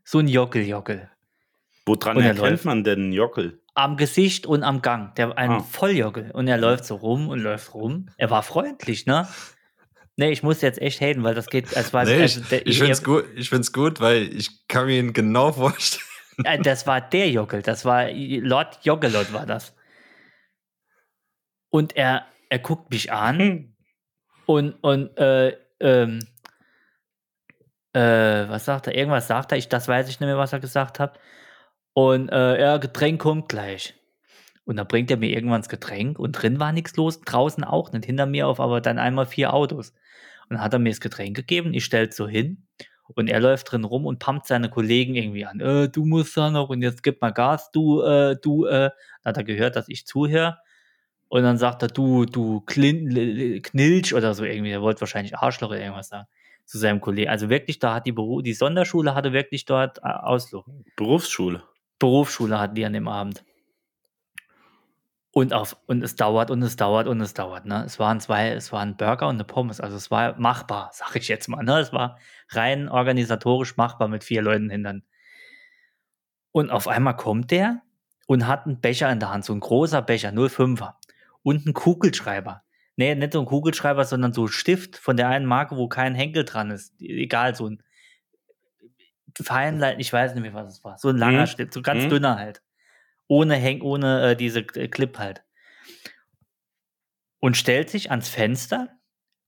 [0.03, 1.09] so ein Jockel-Jockel.
[1.85, 2.65] Woran Und er erkennt läuft.
[2.65, 3.61] man denn einen Jockel?
[3.73, 5.15] Am Gesicht und am Gang.
[5.15, 5.59] Der ein Ah.
[5.61, 6.31] Volljockel.
[6.31, 8.07] Und er läuft so rum und läuft rum.
[8.17, 9.27] Er war freundlich, ne?
[10.19, 11.71] Nee, ich muss jetzt echt haten, weil das geht.
[11.71, 14.67] Es war, Nee, also ich, der, ich finde es gut, ich find's gut, weil ich
[14.67, 16.03] kann mir ihn genau vorstellen.
[16.43, 19.73] Äh, Das war der Jockel, das war Lord Jockelot war das.
[21.69, 23.77] Und er, er guckt mich an
[24.45, 26.19] und, und äh, ähm,
[27.93, 28.95] äh, was sagt er?
[28.95, 31.17] Irgendwas sagt er, ich, das weiß ich nicht mehr, was er gesagt hat.
[31.93, 33.93] Und äh, ja, Getränk kommt gleich.
[34.69, 37.91] Und dann bringt er mir irgendwann das Getränk und drin war nichts los, draußen auch
[37.91, 39.95] nicht, hinter mir auf aber dann einmal vier Autos.
[40.47, 42.67] Und dann hat er mir das Getränk gegeben, ich stell's so hin
[43.15, 45.59] und er läuft drin rum und pumpt seine Kollegen irgendwie an.
[45.59, 48.91] Äh, du musst da noch und jetzt gib mal Gas, du, äh, du, äh.
[49.23, 50.59] Dann hat er gehört, dass ich zuhöre.
[51.29, 54.69] Und dann sagt er, du, du Klin Knilch oder so irgendwie.
[54.69, 56.27] Er wollte wahrscheinlich Arschloch oder irgendwas sagen
[56.65, 57.31] zu seinem Kollegen.
[57.31, 60.65] Also wirklich, da hat die Beru die Sonderschule hatte wirklich dort äh, Ausflug.
[60.95, 61.63] Berufsschule.
[61.97, 63.43] Berufsschule hatten die an dem Abend.
[65.31, 67.65] Und, auf, und es dauert und es dauert und es dauert.
[67.65, 67.83] Ne?
[67.85, 69.79] Es waren zwei, es waren Burger und eine Pommes.
[69.79, 71.63] Also es war machbar, sag ich jetzt mal.
[71.63, 71.79] Ne?
[71.79, 72.17] Es war
[72.49, 75.03] rein organisatorisch machbar mit vier Leuten hindern.
[76.51, 77.81] Und auf einmal kommt der
[78.25, 80.95] und hat einen Becher in der Hand, so ein großer Becher, 05er.
[81.43, 82.63] Und einen Kugelschreiber.
[82.95, 86.15] Nee, nicht so ein Kugelschreiber, sondern so ein Stift von der einen Marke, wo kein
[86.15, 86.99] Henkel dran ist.
[86.99, 87.81] Egal, so ein
[89.41, 90.97] Feinlein, ich weiß nicht mehr, was es war.
[90.97, 91.47] So ein langer Mhm.
[91.47, 92.09] Stift, so ganz Mhm.
[92.09, 92.61] dünner halt.
[93.29, 95.43] Ohne Henk, ohne äh, diese Clip halt.
[97.39, 98.89] Und stellt sich ans Fenster,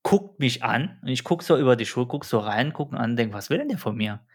[0.03, 2.97] guckt mich an und ich guck so über die Schuhe, guck so rein, guck ihn
[2.97, 4.25] an, denk, was will denn der von mir?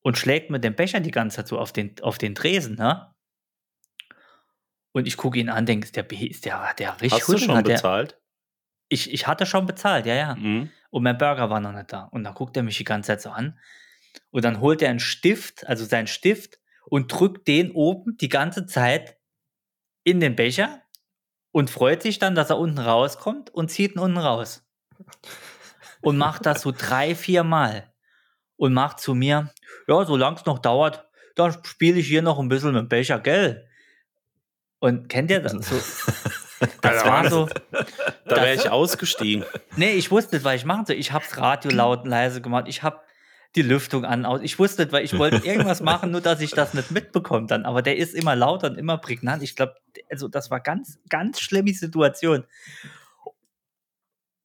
[0.00, 3.12] Und schlägt mit dem Becher die ganze Zeit so auf den, auf den Tresen, ne?
[4.92, 7.38] Und ich gucke ihn an, denke, ist der, ist der, hat der richtig Hast du
[7.38, 8.18] schon Hat der- bezahlt?
[8.88, 10.34] Ich, ich hatte schon bezahlt, ja, ja.
[10.36, 10.70] Mhm.
[10.90, 12.04] Und mein Burger war noch nicht da.
[12.04, 13.58] Und dann guckt er mich die ganze Zeit so an.
[14.30, 16.58] Und dann holt er einen Stift, also seinen Stift,
[16.90, 19.16] und drückt den oben die ganze Zeit
[20.04, 20.82] in den Becher
[21.52, 24.64] und freut sich dann, dass er unten rauskommt und zieht ihn unten raus.
[26.00, 27.92] Und macht das so drei, vier Mal.
[28.56, 29.52] Und macht zu mir,
[29.86, 33.20] ja, solange es noch dauert, dann spiele ich hier noch ein bisschen mit dem Becher,
[33.20, 33.68] gell?
[34.80, 35.52] Und kennt ihr das?
[35.52, 35.76] So,
[36.80, 37.48] das war so.
[38.24, 39.44] Da wäre Das- ich ausgestiegen.
[39.76, 40.96] Nee, ich wusste nicht, was ich machen soll.
[40.96, 42.64] Ich hab's Radio laut und leise gemacht.
[42.68, 43.04] Ich hab
[43.58, 44.24] die Lüftung an.
[44.24, 44.40] Aus.
[44.42, 47.64] Ich wusste nicht, weil ich wollte irgendwas machen, nur dass ich das nicht mitbekomme dann.
[47.64, 49.42] Aber der ist immer lauter und immer prägnant.
[49.42, 49.74] Ich glaube,
[50.10, 52.44] also das war ganz, ganz schlimme Situation.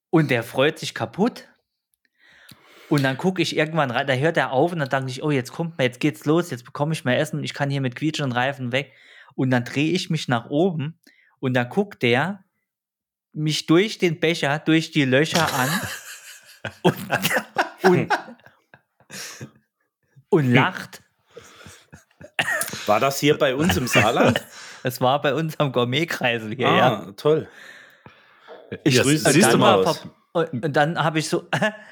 [0.09, 1.47] Und der freut sich kaputt.
[2.89, 5.31] Und dann gucke ich irgendwann rein, da hört er auf und dann dachte ich, oh,
[5.31, 7.81] jetzt kommt mir, jetzt geht's los, jetzt bekomme ich mehr Essen und ich kann hier
[7.81, 8.93] mit quietschenden Reifen weg.
[9.35, 10.99] Und dann drehe ich mich nach oben
[11.39, 12.43] und dann guckt der
[13.31, 15.69] mich durch den Becher, durch die Löcher an
[16.83, 16.95] und,
[17.83, 18.11] und,
[20.29, 21.01] und lacht.
[22.87, 24.43] War das hier bei uns im Saarland?
[24.83, 27.11] Das war bei uns am Gourmetkreisel hier, ah, ja.
[27.15, 27.47] toll.
[28.83, 29.83] Ich grüße Und Siehst du mal.
[29.83, 31.47] Pap- Und, und dann habe ich so,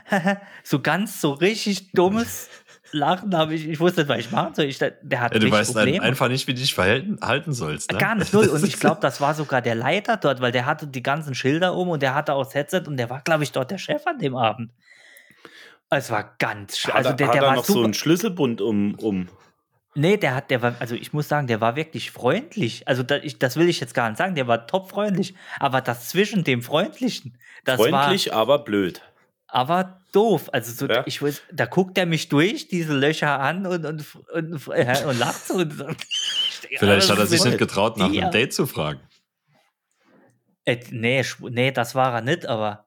[0.64, 2.50] so ganz so richtig dummes
[2.92, 4.66] Lachen, habe ich, ich wusste nicht, was ich machen soll.
[4.66, 5.02] Ich, der hat
[5.34, 6.04] Ja, du richtig weißt dann Probleme.
[6.04, 7.92] einfach nicht, wie du dich verhalten halten sollst.
[7.92, 8.00] Ne?
[8.00, 8.48] Gar nicht null.
[8.50, 11.76] Und ich glaube, das war sogar der Leiter dort, weil der hatte die ganzen Schilder
[11.76, 14.06] um und der hatte auch das Headset und der war, glaube ich, dort der Chef
[14.08, 14.74] an dem Abend.
[15.94, 16.94] Es war ganz schlimm.
[16.94, 17.80] Hat, Also er- der, hat der er war noch super.
[17.80, 19.30] so einen Schlüsselbund um, um.
[19.94, 22.88] Nee, der hat, der war, also ich muss sagen, der war wirklich freundlich.
[22.88, 25.36] Also da, ich, das will ich jetzt gar nicht sagen, der war top freundlich.
[25.60, 29.02] Aber das zwischen dem Freundlichen, das freundlich, aber blöd.
[29.02, 29.08] war
[29.54, 30.50] aber doof.
[30.54, 31.04] Also so, Ja.
[31.06, 35.46] ich weiß, da guckt er mich durch, diese Löcher an und, und, und, und lacht
[35.46, 35.62] so.
[36.80, 39.02] Vielleicht hat er sich nicht getraut, nach einem Date zu fragen.
[40.64, 42.86] Äh, nee, nee, das war er nicht, aber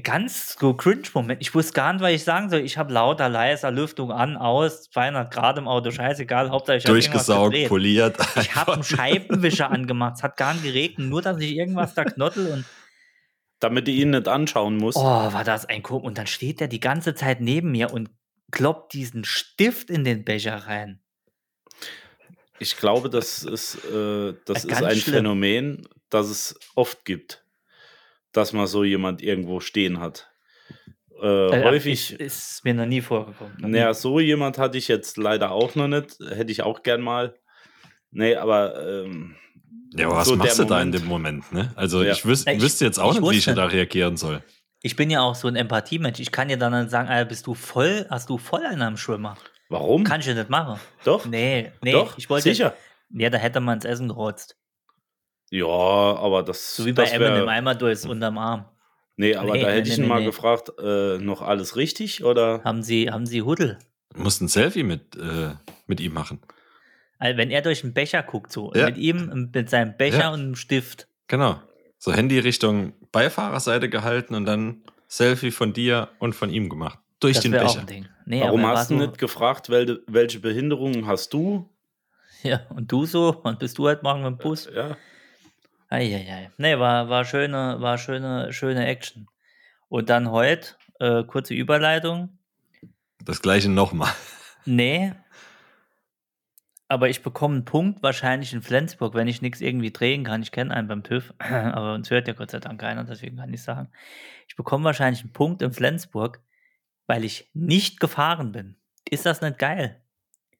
[0.00, 1.42] ganz so Cringe-Moment.
[1.42, 2.60] Ich wusste gar nicht, was ich sagen soll.
[2.60, 6.48] Ich habe lauter, leiser, Lüftung an, aus, 200 Grad im Auto, scheißegal.
[6.50, 8.16] Hauptsache ich habe irgendwas Durchgesaugt, poliert.
[8.40, 10.14] Ich habe einen Scheibenwischer angemacht.
[10.16, 12.64] Es hat gar nicht geregnet, nur dass ich irgendwas da knottel und
[13.60, 14.96] Damit du ihn nicht anschauen musst.
[14.96, 16.06] oh, war das ein Kuchen.
[16.06, 18.08] Und dann steht der die ganze Zeit neben mir und
[18.50, 21.00] kloppt diesen Stift in den Becher rein.
[22.58, 25.16] Ich glaube, das ist, äh, das ist ein schlimm.
[25.16, 27.41] Phänomen, das es oft gibt,
[28.32, 30.30] dass man so jemand irgendwo stehen hat.
[31.20, 31.26] Äh,
[31.60, 33.54] Äh, häufig, Ist, ist mir noch nie vorgekommen.
[33.60, 36.18] Naja, so jemand hatte ich jetzt leider auch noch nicht.
[36.20, 37.34] Hätte ich auch gern mal.
[38.10, 39.36] Nee, aber ähm,
[39.94, 41.70] Ja, aber was so machst du da in dem Moment, ne?
[41.76, 42.12] Also Ja.
[42.12, 44.42] ich, wüs Ich- wüsste jetzt auch ich nicht, wie ich da reagieren soll.
[44.84, 46.18] Ich bin ja auch so ein Empathiemensch.
[46.18, 48.96] Ich kann dir dann dann sagen, Alter, bist du voll, hast du voll einen am
[48.96, 49.36] Schwimmer?
[49.68, 50.04] warum?
[50.04, 50.78] Kann ich ja nicht machen.
[51.04, 52.42] Doch, Nee, nee, doch, ich wollte.
[52.50, 52.74] sicher.
[53.10, 54.58] Ja, da hätte man ins Essen gerotzt.
[55.52, 56.76] Ja, aber das.
[56.76, 58.64] So wie bei das wär- Eminem einmal durchs unterm Arm.
[59.16, 60.24] Nee, aber Nee, da hätte nee, ich ihn nee, mal nee.
[60.24, 62.62] gefragt, äh, noch alles richtig oder?
[62.64, 63.78] Haben sie, haben sie Huddel?
[64.14, 65.50] Du musst ein Selfie mit, äh,
[65.86, 66.40] mit ihm machen.
[67.18, 68.86] Also wenn er durch den Becher guckt, so Ja.
[68.86, 70.30] mit ihm, mit seinem Becher Ja.
[70.30, 71.06] und einem Stift.
[71.28, 71.60] Genau.
[71.98, 76.98] So Handy Richtung Beifahrerseite gehalten und dann Selfie von dir und von ihm gemacht.
[77.20, 77.80] Durch Das den wäre auch Becher.
[77.82, 78.08] ein Ding.
[78.24, 81.68] Nee, Warum aber hast du so, nicht gefragt, welche, welche Behinderungen hast du?
[82.42, 83.36] Ja, und du so?
[83.42, 84.68] Und bist du heute Morgen mit dem Bus?
[84.74, 84.96] Ja.
[85.92, 86.50] Eieiei.
[86.56, 89.28] Nee, war, war schöne, war schöne, schöne Action.
[89.88, 92.38] Und dann heute, äh, kurze Überleitung.
[93.20, 94.12] Das gleiche nochmal.
[94.64, 95.12] Nee.
[96.86, 100.40] Aber ich bekomme einen Punkt wahrscheinlich in Flensburg, wenn ich nichts irgendwie drehen kann.
[100.40, 103.52] Ich kenne einen beim TÜV, aber uns hört ja Gott sei Dank keiner, deswegen kann
[103.52, 103.90] ich sagen.
[104.46, 106.40] Ich bekomme wahrscheinlich einen Punkt in Flensburg,
[107.08, 108.76] weil ich nicht gefahren bin.
[109.10, 110.00] Ist das nicht geil?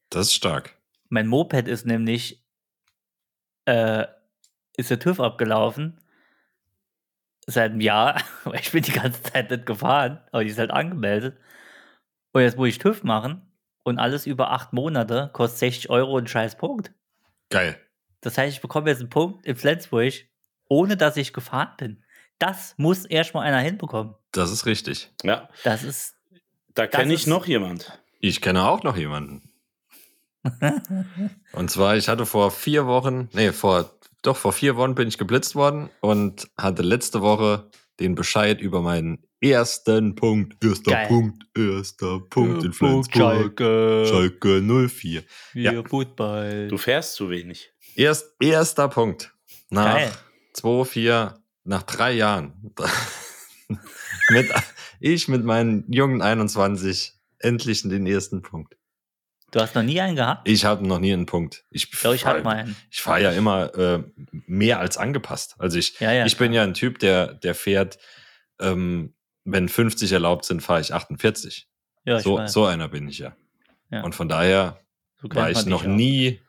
[0.09, 0.75] Das ist stark.
[1.07, 2.43] Mein Moped ist nämlich,
[3.63, 4.05] äh,
[4.77, 5.99] ist der TÜV abgelaufen.
[7.45, 8.21] Seit einem Jahr,
[8.53, 11.37] ich bin die ganze Zeit nicht gefahren, aber die ist halt angemeldet.
[12.31, 13.41] Und jetzt muss ich TÜV machen
[13.83, 16.91] und alles über acht Monate kostet 60 Euro und scheiß Punkt.
[17.49, 17.77] Geil.
[18.21, 20.13] Das heißt, ich bekomme jetzt einen Punkt in Flensburg,
[20.69, 22.03] ohne dass ich gefahren bin.
[22.39, 24.15] Das muss erstmal einer hinbekommen.
[24.31, 25.11] Das ist richtig.
[25.23, 26.15] Ja, Das ist,
[26.73, 27.99] da kenne ich ist- noch jemand.
[28.19, 29.49] Ich kenne auch noch jemanden.
[31.53, 33.91] und zwar, ich hatte vor vier Wochen, nee, vor,
[34.23, 38.81] doch vor vier Wochen bin ich geblitzt worden und hatte letzte Woche den Bescheid über
[38.81, 40.63] meinen ersten Punkt.
[40.63, 41.07] Erster Geil.
[41.07, 43.59] Punkt, erster Punkt in Punkt, Flensburg.
[43.59, 45.23] Schalke, Schalke 04.
[45.53, 45.83] wir Ja.
[45.83, 46.69] Football.
[46.69, 47.71] Du fährst zu wenig.
[47.95, 49.33] Erst, erster Punkt.
[49.69, 50.11] Nach Geil.
[50.53, 52.73] 2, 4, nach drei Jahren.
[54.29, 54.49] mit,
[54.99, 58.77] ich mit meinen jungen 21 endlich den ersten Punkt.
[59.53, 60.49] Du hast noch nie einen gehabt?
[60.49, 61.63] Ich hatte noch nie einen Punkt.
[61.69, 62.75] Ich, Ich glaube, ich hatte mal einen.
[62.89, 64.03] Ich fahre ja immer äh,
[64.47, 65.53] mehr als angepasst.
[65.59, 67.99] Also ich, Ja, ja, ich bin ja ein Typ, der, der fährt,
[68.59, 69.13] ähm,
[69.43, 71.67] wenn 50 erlaubt sind, fahre ich 48.
[72.03, 72.51] Ja, ich so, weiß.
[72.51, 73.35] so einer bin ich ja.
[73.91, 74.01] Ja.
[74.01, 74.79] Und von daher
[75.21, 76.41] So war ich noch nie,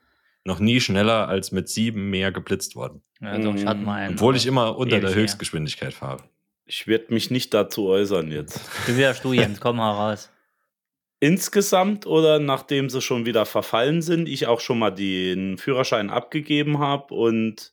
[0.45, 3.03] noch nie schneller als mit sieben mehr geblitzt worden.
[3.21, 4.15] Ja, doch, ich hatte mal einen.
[4.15, 5.15] Obwohl ich immer unter der.
[5.15, 6.23] Höchstgeschwindigkeit fahre.
[6.65, 8.63] Ich werde mich nicht dazu äußern jetzt.
[8.89, 9.61] Wie wärst du, Jens?
[9.61, 10.31] Komm mal raus.
[11.25, 16.79] Insgesamt oder nachdem sie schon wieder verfallen sind, ich auch schon mal den Führerschein abgegeben
[16.81, 17.73] habe und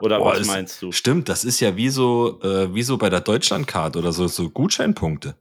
[0.00, 0.90] oder Boah, was ist- meinst du?
[0.92, 4.48] Stimmt, das ist ja wie so, äh, wie so bei der Deutschlandcard oder so, so
[4.48, 5.34] Gutscheinpunkte.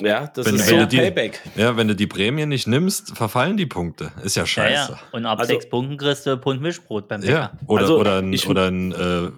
[0.00, 1.40] Ja, das Wenn- ist wenn so du die- Payback.
[1.56, 4.12] Ja, wenn du die Prämie nicht nimmst, verfallen die Punkte.
[4.22, 4.92] Ist ja Ja, scheiße.
[4.92, 4.98] ja.
[5.12, 7.58] Und ab Also- sechs Punkten kriegst du Pund Mischbrot beim Ja, Bäcker.
[7.70, 9.30] oder, Also, oder ein, ich- oder ein äh,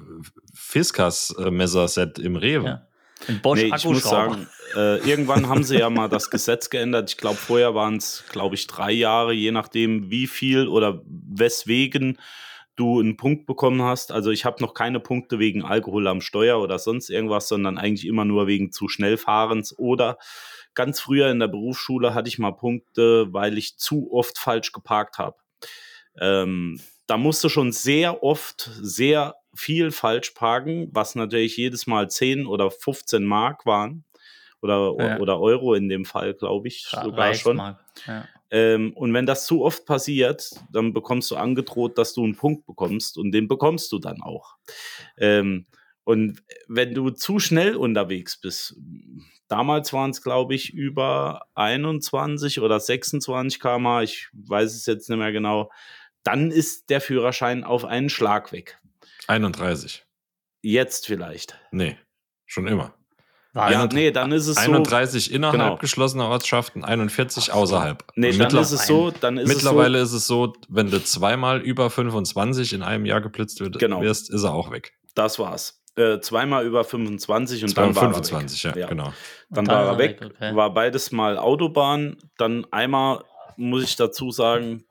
[0.55, 2.65] Fiskas-Messerset im Rewe.
[2.67, 2.86] Ja.
[3.29, 7.11] Ein Bosch Nee, ich muss sagen, äh, irgendwann haben sie ja mal das Gesetz geändert.
[7.11, 12.19] Ich glaube, vorher waren es, glaube ich, drei Jahre, je nachdem, wie viel oder weswegen
[12.77, 14.13] du einen Punkt bekommen hast.
[14.13, 18.07] Also ich habe noch keine Punkte wegen Alkohol am Steuer oder sonst irgendwas, sondern eigentlich
[18.07, 20.19] immer nur wegen zu schnell fahrens oder
[20.75, 25.19] ganz früher in der Berufsschule hatte ich mal Punkte, weil ich zu oft falsch geparkt
[25.19, 25.37] habe.
[26.21, 32.47] Ähm, da musste schon sehr oft sehr viel falsch parken, was natürlich jedes Mal 10
[32.47, 34.05] oder 15 Mark waren.
[34.63, 35.19] Oder, Ja.
[35.19, 37.57] oder Euro in dem Fall, glaube ich, Ja, sogar schon.
[37.59, 37.77] Ja.
[38.51, 42.65] Ähm, und wenn das zu oft passiert, dann bekommst du angedroht, dass du einen Punkt
[42.67, 44.57] bekommst und den bekommst du dann auch.
[45.19, 45.67] Ähm,
[46.05, 48.77] und wenn du zu schnell unterwegs bist,
[49.49, 55.19] damals waren es, glaube ich, über 21 oder 26 km, ich weiß es jetzt nicht
[55.19, 55.71] mehr genau,
[56.23, 58.79] dann ist der Führerschein auf einen Schlag weg.
[59.29, 60.05] 31.
[60.63, 61.59] Jetzt vielleicht.
[61.71, 61.97] Nee,
[62.47, 62.95] schon immer.
[63.53, 64.61] War Ja, Einund- nee, dann ist es so.
[64.73, 65.77] 31 innerhalb Genau.
[65.79, 68.05] geschlossener Ortschaften, 41 außerhalb.
[68.15, 71.03] Nee, dann ist es so, dann ist mittlerweile es so, ist es so, wenn du
[71.03, 74.03] zweimal über 25 in einem Jahr geblitzt wird, Genau.
[74.03, 74.93] wirst, ist er auch weg.
[75.15, 75.83] das war's.
[75.97, 78.81] Äh, zweimal über 25 und Zweimal dann war 25, er weg.
[78.83, 79.15] ja, genau.
[79.49, 80.55] Dann Und war er weg, okay.
[80.55, 82.19] war beides mal Autobahn.
[82.37, 83.25] Dann einmal,
[83.57, 84.85] muss ich dazu sagen,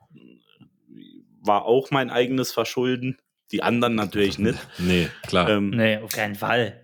[1.42, 3.18] war auch mein eigenes Verschulden.
[3.52, 4.58] Die anderen natürlich nicht.
[4.78, 5.48] Nee, klar.
[5.48, 6.82] Ähm, Nee, auf keinen Fall.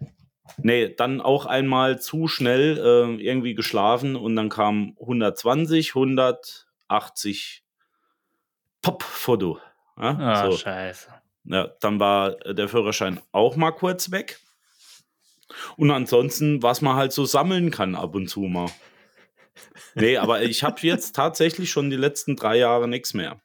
[0.59, 7.65] Nee, dann auch einmal zu schnell äh, irgendwie geschlafen und dann kam 120, 180
[8.83, 9.59] Pop-Foto.
[9.99, 10.57] Ja, Ah, so.
[10.57, 11.09] scheiße.
[11.45, 14.39] ja, dann war äh, der Führerschein auch mal kurz weg.
[15.77, 18.71] Und ansonsten, was man halt so sammeln kann ab und zu mal.
[19.95, 23.41] Nee, aber ich habe jetzt tatsächlich schon die letzten drei Jahre nichts mehr.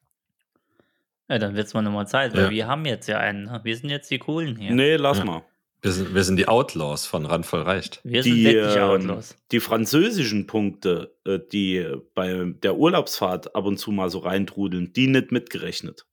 [1.29, 2.49] Ja, dann wird's mal nochmal Zeit, weil Ja.
[2.49, 3.45] wir haben jetzt ja einen.
[3.45, 3.59] ne?
[3.63, 4.73] Wir sind jetzt die Coolen hier.
[4.73, 5.25] Nee, lass Ja.
[5.25, 5.43] mal.
[5.81, 7.99] wir, sind, wir sind die Outlaws von Randvoll reicht.
[8.03, 9.35] Wir sind Die, wirklich ähm, Outlaws.
[9.51, 11.85] die französischen Punkte, äh, die
[12.15, 16.05] bei der Urlaubsfahrt ab und zu mal so reintrudeln, die nicht mitgerechnet.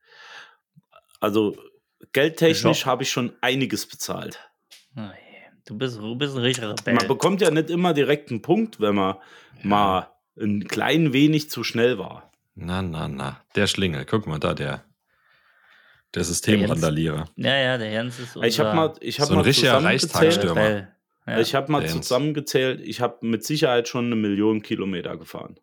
[1.20, 1.56] Also
[2.12, 2.86] geldtechnisch Ja.
[2.86, 4.38] habe ich schon einiges bezahlt.
[4.96, 5.00] Oh
[5.66, 7.08] Du bist, du bist ein richtiger Man Rebell.
[7.08, 9.16] bekommt ja nicht immer direkt einen Punkt, wenn man
[9.62, 12.30] mal ein klein wenig zu schnell war.
[12.54, 13.40] Na, na, na.
[13.56, 14.04] Der Schlingel.
[14.04, 14.84] Guck mal da, der,
[16.14, 17.28] der Systemrandalierer.
[17.36, 20.50] Ja, ja, der Jens ist unser Ich habe mal, ich hab So ein mal richtiger.
[20.50, 20.88] Rebell.
[21.26, 21.40] Ja.
[21.40, 22.06] Ich habe mal Der Jens.
[22.06, 25.58] zusammengezählt, ich habe mit Sicherheit schon eine Million Kilometer gefahren.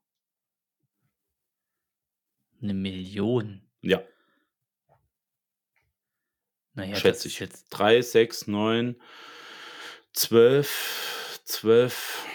[2.62, 3.62] Eine Million.
[3.82, 4.02] Ja,
[6.74, 7.40] Naja, schätze ich.
[7.40, 7.68] jetzt.
[7.70, 8.96] Drei, sechs, neun,
[10.14, 12.26] zwölf, zwölf.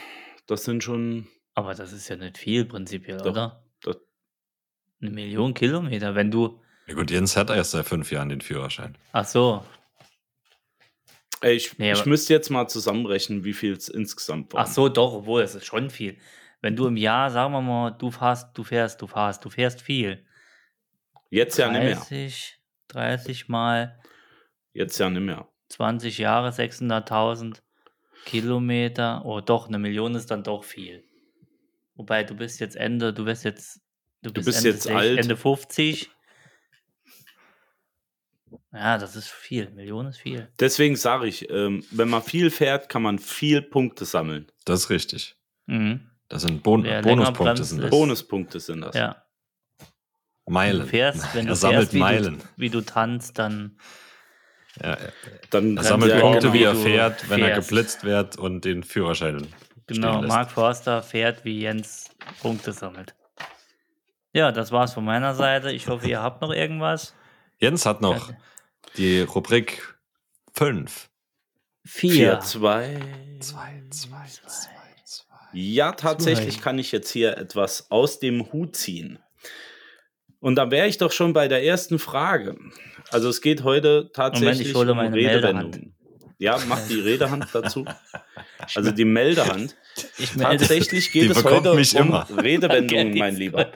[0.46, 1.26] Das sind schon.
[1.54, 3.64] Aber das ist ja nicht viel prinzipiell, Doch, oder?
[3.82, 3.96] doch.
[5.00, 6.60] Eine Million Kilometer, wenn du.
[6.86, 8.96] Ja gut, Jens hat erst seit fünf Jahren den Führerschein.
[9.12, 9.64] Ach so.
[11.40, 14.62] Ey, Ich, Nee, ich müsste jetzt mal zusammenrechnen, wie viel es insgesamt war.
[14.62, 16.16] Ach so, doch, obwohl, es ist schon viel.
[16.62, 19.82] Wenn du im Jahr, sagen wir mal, du fährst, du fährst, du fährst, du fährst
[19.82, 20.24] viel.
[21.28, 21.96] Jetzt ja nicht mehr.
[21.96, 23.98] 30, 30 mal
[24.72, 25.48] Jetzt ja nicht mehr.
[25.70, 27.62] 20 Jahre, 600.000
[28.26, 29.22] Kilometer.
[29.24, 31.02] Oh, doch, eine Million ist dann doch viel.
[31.94, 33.80] Wobei, du bist jetzt Ende, du bist jetzt,
[34.22, 35.18] du bist, bist Ende, jetzt alt.
[35.18, 36.10] Ende 50.
[38.72, 39.70] Ja, das ist viel.
[39.70, 40.48] Million ist viel.
[40.60, 44.46] Deswegen sage ich, ähm, wenn man viel fährt, kann man viel Punkte sammeln.
[44.64, 45.36] Das ist richtig.
[45.66, 46.10] Mhm.
[46.28, 47.64] Das sind bon Wer Bonuspunkte.
[47.64, 47.90] Sind das.
[47.90, 48.94] Bonuspunkte sind das.
[48.94, 49.22] Ja.
[50.48, 50.82] Meilen.
[50.82, 52.38] Du fährst, wenn er du sammelt fährst, wie Meilen.
[52.38, 53.78] Du, wie du tanzt, dann
[54.80, 55.12] Ja, er
[55.50, 57.68] Dann er sammelt Punkte, genau- wie er du fährt, wenn er fährst.
[57.68, 59.46] geblitzt wird und den Führerschein
[59.88, 60.20] Genau.
[60.22, 62.10] Mark Forster fährt, wie Jens
[62.42, 63.14] Punkte sammelt.
[64.32, 65.70] Ja, das war's von meiner Seite.
[65.72, 67.14] Ich hoffe, ihr habt noch irgendwas.
[67.58, 68.32] Jens hat noch
[68.96, 69.96] die Rubrik
[70.52, 71.08] 5.
[71.84, 72.10] Vier.
[72.10, 73.00] 4, 2.
[73.40, 74.68] 2, 2, 2,
[75.04, 75.26] 2.
[75.52, 76.62] Ja, tatsächlich Zwei.
[76.62, 79.18] kann ich jetzt hier etwas aus dem Hut ziehen.
[80.40, 82.58] Und da wäre ich doch schon bei der ersten Frage.
[83.10, 85.94] Also es geht heute tatsächlich ich hole um Redewendungen.
[86.38, 87.84] Ja, mach die Redehand dazu.
[88.74, 89.76] Also die Meldehand.
[90.18, 92.26] Ich melde Tatsächlich geht Die es heute mich um immer.
[92.42, 93.70] Redewendungen, mein Lieber.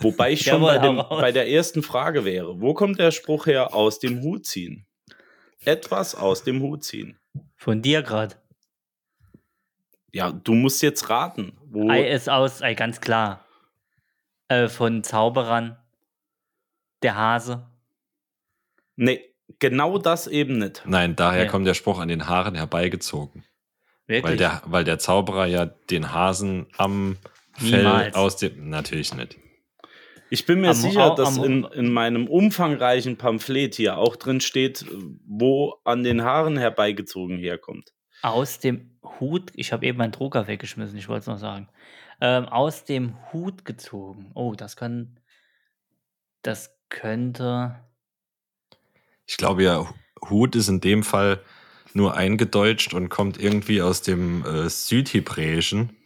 [0.00, 2.60] Wobei ich schon bei, dem, bei der ersten Frage wäre.
[2.60, 3.74] Wo kommt der Spruch her?
[3.74, 4.86] Aus dem Hut ziehen.
[5.64, 7.18] Etwas aus dem Hut ziehen.
[7.56, 8.36] von dir gerade.
[10.12, 11.58] Ja, du musst jetzt raten.
[11.70, 13.44] Wo, Ei ist aus, ei, ganz klar.
[14.48, 15.76] Äh, von Zauberern.
[17.02, 17.66] Der Hase.
[18.96, 19.20] nee,
[19.58, 20.82] genau das eben nicht.
[20.86, 21.50] Nein, daher Ja.
[21.50, 23.44] kommt der Spruch an den Haaren herbeigezogen.
[24.06, 24.24] Wirklich?
[24.30, 27.18] Weil der, weil der Zauberer ja den Hasen am
[27.58, 28.14] Fell Niemals.
[28.14, 28.70] aus dem.
[28.70, 29.36] Natürlich nicht.
[30.30, 34.40] Ich bin mir Am- sicher, dass am- in, in meinem umfangreichen Pamphlet hier auch drin
[34.40, 34.84] steht,
[35.26, 37.92] wo an den Haaren herbeigezogen herkommt.
[38.22, 41.68] Aus dem Hut, ich habe eben meinen Drucker weggeschmissen, ich wollte es noch sagen.
[42.20, 44.30] Ähm, aus dem Hut gezogen.
[44.34, 45.20] Oh, das kann.
[46.42, 47.76] Das könnte.
[49.26, 49.92] Ich glaube ja,
[50.28, 51.40] Hut ist in dem Fall
[51.92, 55.96] nur eingedeutscht und kommt irgendwie aus dem äh, Südhebräischen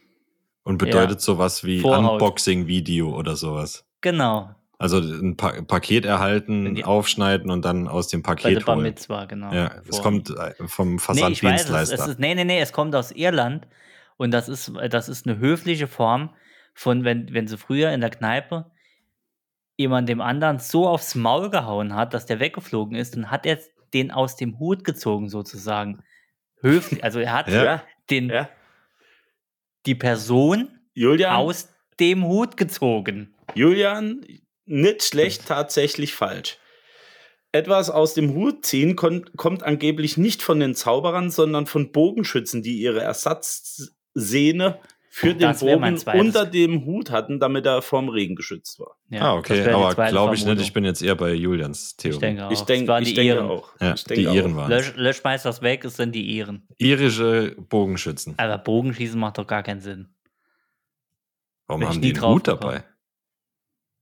[0.63, 1.83] und bedeutet sowas wie.
[1.83, 3.85] Unboxing-Video oder sowas.
[4.01, 4.55] Genau.
[4.79, 8.83] Also ein pa Paket erhalten, die- aufschneiden und dann aus dem Bei der Paket holen.
[8.83, 9.53] Mitzwa, genau.
[9.53, 11.95] Ja, es Vor- kommt äh, vom Nee, weiß, Versanddienstleister.
[11.97, 13.67] es ist, nee, nee, nee, es kommt aus Irland
[14.17, 16.31] und das ist, das ist eine höfliche Form
[16.73, 18.71] von, wenn, wenn sie früher in der Kneipe
[19.77, 23.59] jemand dem anderen so aufs Maul gehauen hat, dass der weggeflogen ist, dann hat er
[23.93, 26.03] den aus dem Hut gezogen sozusagen.
[26.63, 27.83] Höflich, also er hat Ja.
[28.09, 28.49] den, Ja.
[29.87, 33.35] die Person Julian, aus dem Hut gezogen.
[33.55, 34.25] Julian,
[34.67, 36.59] nicht schlecht, tatsächlich falsch.
[37.53, 42.79] Etwas aus dem Hut ziehen kommt angeblich nicht von den Zauberern, sondern von Bogenschützen, die
[42.79, 44.79] ihre Ersatzsehne
[45.13, 48.97] für den wär mein Bogen unter dem Hut hatten, damit er vorm Regen geschützt war.
[49.09, 50.61] Ja, ah, okay, aber glaube ich nicht.
[50.61, 52.15] Ich bin jetzt eher bei Julians Theorie.
[52.15, 52.51] Ich denke auch.
[52.53, 53.51] Ich waren ich die denke Iren.
[53.51, 53.73] auch.
[53.81, 54.57] Ja, ich denke die Iren auch.
[54.57, 56.69] waren Lösch, Löschmeister das weg, es sind die Iren.
[56.79, 58.35] Irische Bogenschützen.
[58.37, 60.15] Aber Bogenschießen macht doch gar keinen Sinn.
[61.67, 62.61] Warum bin haben die einen Hut gekommen.
[62.61, 62.85] dabei?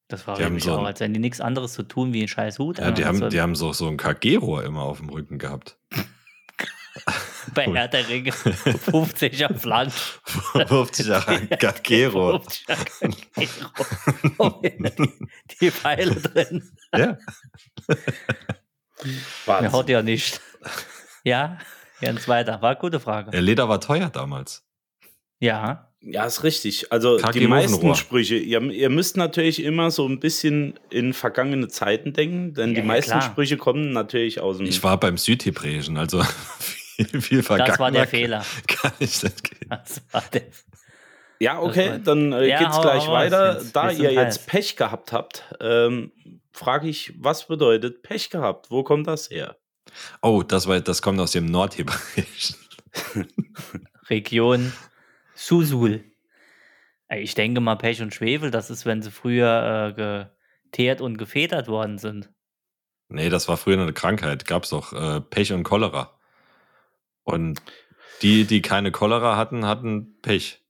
[0.08, 2.28] Das war Die mich so auch, als wenn die nichts anderes zu tun, wie ein
[2.28, 2.78] scheiß Hut.
[2.78, 3.22] Ja, die anhaben.
[3.24, 5.76] haben, die So haben so, so ein KG-Rohr immer auf dem Rücken gehabt.
[7.54, 9.92] bei Herr der Ringe 50er Flank.
[9.92, 12.40] 50er KG-Rohr.
[12.40, 14.62] 50er KG-Rohr.
[15.60, 16.70] Die Pfeile drin.
[16.94, 17.18] Ja.
[19.46, 19.72] Wahnsinn.
[19.72, 20.40] haut ja nicht.
[21.22, 21.58] Ja,
[22.00, 22.60] Jens weiter.
[22.62, 23.30] War eine gute Frage.
[23.32, 24.64] Ja, Leder war teuer damals.
[25.38, 25.87] Ja.
[26.00, 26.92] Ja, ist richtig.
[26.92, 27.94] Also KG die meisten.
[27.94, 32.74] Sprüche, ihr, ihr müsst natürlich immer so ein bisschen in vergangene Zeiten denken, denn Ja,
[32.74, 33.22] die ja, meisten klar.
[33.22, 34.66] Sprüche kommen natürlich aus dem.
[34.66, 36.22] Ich war beim Südhebräischen, also
[36.60, 38.44] viel, viel vergangener Das war der Fehler.
[38.68, 39.68] Kann ich nicht gehen.
[39.68, 40.42] Das war der
[41.40, 43.54] ja, okay, war- dann äh, Ja, geht's gleich weiter.
[43.58, 43.72] Jens.
[43.72, 44.46] Da ihr jetzt heiß.
[44.46, 46.10] Pech gehabt habt, ähm,
[46.52, 48.70] frage ich, was bedeutet Pech gehabt?
[48.70, 49.56] Wo kommt das her?
[50.20, 52.56] Oh, das, war, das kommt aus dem Nordhebräischen.
[54.10, 54.72] Region
[55.38, 56.04] Susul.
[57.10, 60.28] Ich denke mal, Pech und Schwefel, das ist, wenn sie früher äh,
[60.70, 62.30] geteert und gefedert worden sind.
[63.08, 64.44] Nee, das war früher eine Krankheit.
[64.46, 66.18] Gab's doch äh, Pech und Cholera.
[67.22, 67.62] Und
[68.20, 70.60] die, die keine Cholera hatten, hatten Pech.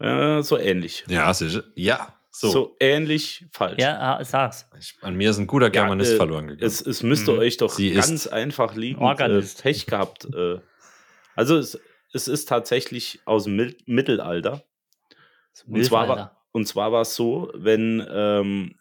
[0.00, 1.04] Äh, so ähnlich.
[1.08, 1.62] Ja, sicher.
[1.76, 2.50] Ja, so.
[2.50, 3.80] So, ähnlich falsch.
[3.80, 4.68] Ja, ah, sag's.
[4.78, 6.66] Ich, an mir ist ein guter Ja, Germanist äh, verloren gegangen.
[6.66, 7.38] Es, es müsste Mhm.
[7.38, 9.00] euch doch Sie ganz ist einfach liegen.
[9.00, 9.62] Äh, Organist.
[9.62, 10.26] Pech gehabt.
[10.34, 10.58] Äh.
[11.36, 11.78] Also es,
[12.12, 14.62] es ist tatsächlich aus dem Mil- Mittelalter.
[15.66, 16.16] Und zwar, Milfalter.
[16.16, 18.74] war, und zwar war es so, wenn ähm,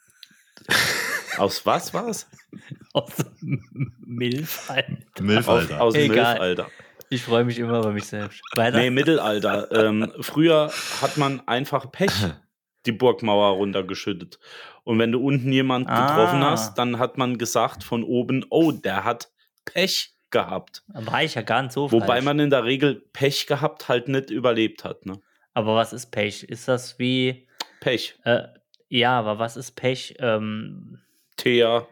[1.38, 2.28] aus was war es?
[2.94, 3.64] Aus dem
[4.06, 4.98] Milfalter.
[5.22, 5.82] Milfalter.
[5.82, 6.34] Aus dem Egal.
[6.34, 6.68] Mittelalter.
[7.10, 8.42] Ich freue mich immer über mich selbst.
[8.56, 8.78] Weiter.
[8.78, 9.72] Nee, Mittelalter.
[9.72, 10.70] ähm, früher
[11.02, 12.12] hat man einfach Pech
[12.86, 14.40] die Burgmauer runtergeschüttet.
[14.84, 16.52] Und wenn du unten jemand getroffen Ah.
[16.52, 19.32] hast, dann hat man gesagt von oben, oh, der hat
[19.66, 20.84] Pech gehabt.
[20.88, 22.26] War ich ja gar nicht so Wobei falsch.
[22.26, 25.06] man in der Regel Pech gehabt halt nicht überlebt hat.
[25.06, 25.22] Ne?
[25.54, 26.44] Aber was ist Pech?
[26.44, 27.48] Ist das wie.
[27.80, 28.16] Pech.
[28.24, 28.44] Äh,
[28.90, 30.16] ja, aber was ist Pech?
[30.20, 31.00] Ähm,
[31.38, 31.88] Thea,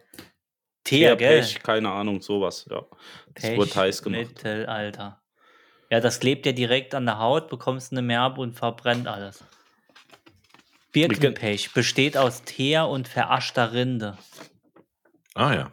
[0.83, 1.39] Teer, Thea gell?
[1.41, 2.65] Pech, keine Ahnung, sowas.
[2.69, 2.83] Ja.
[3.33, 4.27] Das Pech, wurde heiß gemacht.
[4.27, 5.21] Mittelalter.
[5.89, 9.43] Ja, das klebt ja direkt an der Haut, bekommst eine mehr ab und verbrennt alles.
[10.91, 14.17] Birkenpech besteht aus Teer und veraschter Rinde.
[15.35, 15.71] ah ja.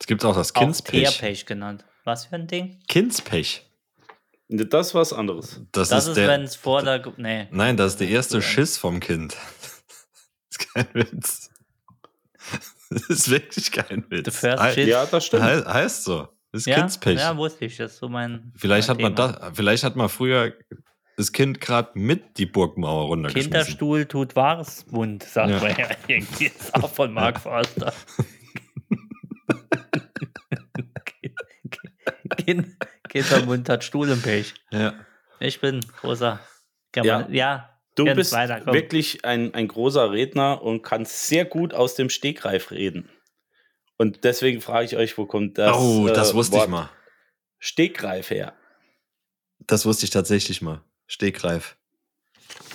[0.00, 1.00] Es gibt auch das Auch Kindspech.
[1.18, 1.84] Teerpech genannt.
[2.04, 2.80] Was für ein Ding?
[2.88, 3.66] Kindspech.
[4.48, 5.60] Das ist was anderes.
[5.72, 6.28] Das, Das ist ist, der.
[6.28, 7.02] wenn es vor der.
[7.18, 7.46] Nee.
[7.52, 9.36] Nein, das ist der erste Schiss vom Kind.
[10.52, 11.50] Das ist kein Witz.
[12.90, 14.24] Das ist wirklich kein Witz.
[14.24, 14.88] The first Hei- shit.
[14.88, 15.44] Ja, das stimmt.
[15.44, 16.28] Hei- heißt so.
[16.50, 17.18] Das ist Ja, Kindspech.
[17.20, 17.76] ja, wusste ich.
[17.76, 18.52] Das ist so mein.
[18.56, 19.38] vielleicht, mein hat man Thema.
[19.38, 20.52] da, vielleicht hat man früher
[21.16, 23.52] das Kind gerade mit die Burgmauer runtergeschmissen.
[23.52, 25.60] Kinderstuhl tut wahres Wund, sagt Ja.
[25.60, 26.46] man ja irgendwie.
[26.46, 27.92] Ist auch von Mark Forster.
[32.36, 32.76] Kind,
[33.08, 34.54] Kindermund hat Stuhl im Pech.
[34.70, 34.94] Ja.
[35.38, 36.40] Ich bin großer
[36.92, 37.32] German.
[37.32, 41.96] Ja, Du Jens, bist weiter, wirklich ein, ein großer Redner und kannst sehr gut aus
[41.96, 43.10] dem Stegreif reden.
[43.98, 45.76] Und deswegen frage ich euch, wo kommt das?
[45.76, 46.90] oh, das äh, wusste ich Wort mal.
[47.58, 48.54] Stegreif her.
[49.66, 50.82] Das wusste ich tatsächlich mal.
[51.06, 51.76] Stegreif.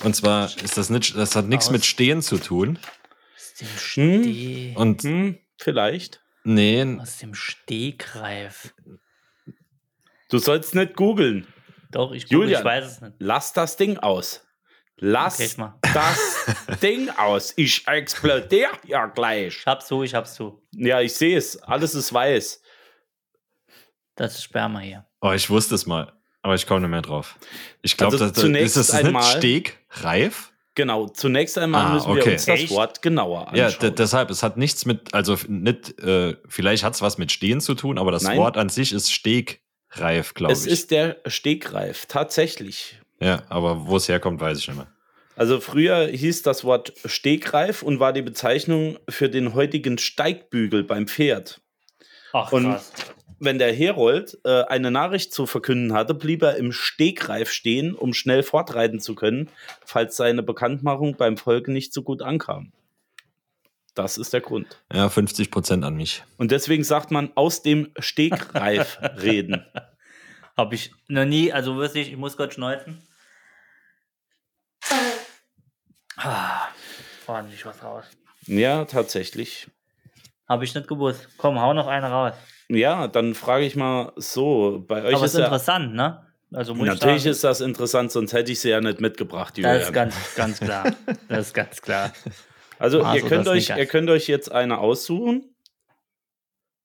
[0.04, 2.78] Und zwar ist das nicht, das hat nichts mit Stehen zu tun.
[3.60, 3.78] Dem Hm?
[3.78, 6.22] Steh, Und Hm, vielleicht.
[6.46, 8.74] Nee, aus dem Stegreif.
[10.30, 11.46] Du sollst nicht googeln.
[11.92, 12.60] Doch, ich, guck, Julian.
[12.60, 13.14] ich weiß es nicht.
[13.20, 14.42] Lass das Ding aus.
[14.98, 17.52] Lass Okay, das Ding aus.
[17.56, 19.58] Ich explodiere ja gleich.
[19.58, 20.62] Ich hab's zu, ich hab's zu.
[20.72, 21.62] Ja, ich sehe es.
[21.62, 22.62] Alles ist weiß.
[24.14, 25.06] Das ist Sperma hier.
[25.20, 26.12] oh, ich wusste es mal.
[26.42, 27.38] Aber ich komme nicht mehr drauf.
[27.82, 30.52] Ich glaube, Also das, ist das einmal- nicht Stegreif?
[30.76, 31.08] Genau.
[31.08, 32.32] Zunächst einmal Ah, müssen wir okay.
[32.34, 32.70] uns das Echt?
[32.70, 33.80] Wort genauer Ja, anschauen.
[33.90, 37.60] d- deshalb, es hat nichts mit, also nicht, äh, vielleicht hat es was mit Stehen
[37.60, 38.38] zu tun, aber das Nein.
[38.38, 40.72] Wort an sich ist Stegreif, glaube es ich.
[40.72, 42.06] ist der Stegreif.
[42.06, 43.00] Tatsächlich.
[43.20, 44.86] ja, aber wo es herkommt, weiß ich nicht mehr.
[45.34, 51.06] Also früher hieß das Wort Stegreif und war die Bezeichnung für den heutigen Steigbügel beim
[51.08, 51.60] Pferd.
[52.32, 52.92] Ach, Und krass.
[53.38, 58.14] Wenn der Herold äh, eine Nachricht zu verkünden hatte, blieb er im Stegreif stehen, um
[58.14, 59.50] schnell fortreiten zu können,
[59.84, 62.72] falls seine Bekanntmachung beim Volke nicht so gut ankam.
[63.94, 64.82] Das ist der Grund.
[64.92, 66.22] Ja, 50 Prozent an mich.
[66.36, 69.64] Und deswegen sagt man aus dem Stegreif reden.
[70.56, 73.02] Hab ich noch nie, also wirklich, ich muss kurz schneuzen.
[76.16, 76.68] Ah,
[77.26, 78.04] ordentlich was raus.
[78.46, 79.68] Ja, tatsächlich.
[80.48, 81.28] Habe ich nicht gewusst.
[81.36, 82.34] Komm, hau noch eine raus.
[82.68, 86.26] Ja, dann frage ich mal so, bei euch Aber ist ist ja interessant, ne?
[86.52, 89.58] Also Natürlich ich sagen, ist das interessant, sonst hätte ich sie ja nicht mitgebracht, das
[89.58, 89.80] Julian.
[89.80, 90.94] ist ganz, ganz klar.
[91.28, 92.12] Das ist ganz klar.
[92.78, 95.54] Also, ihr, könnt das euch, ihr könnt euch jetzt eine aussuchen.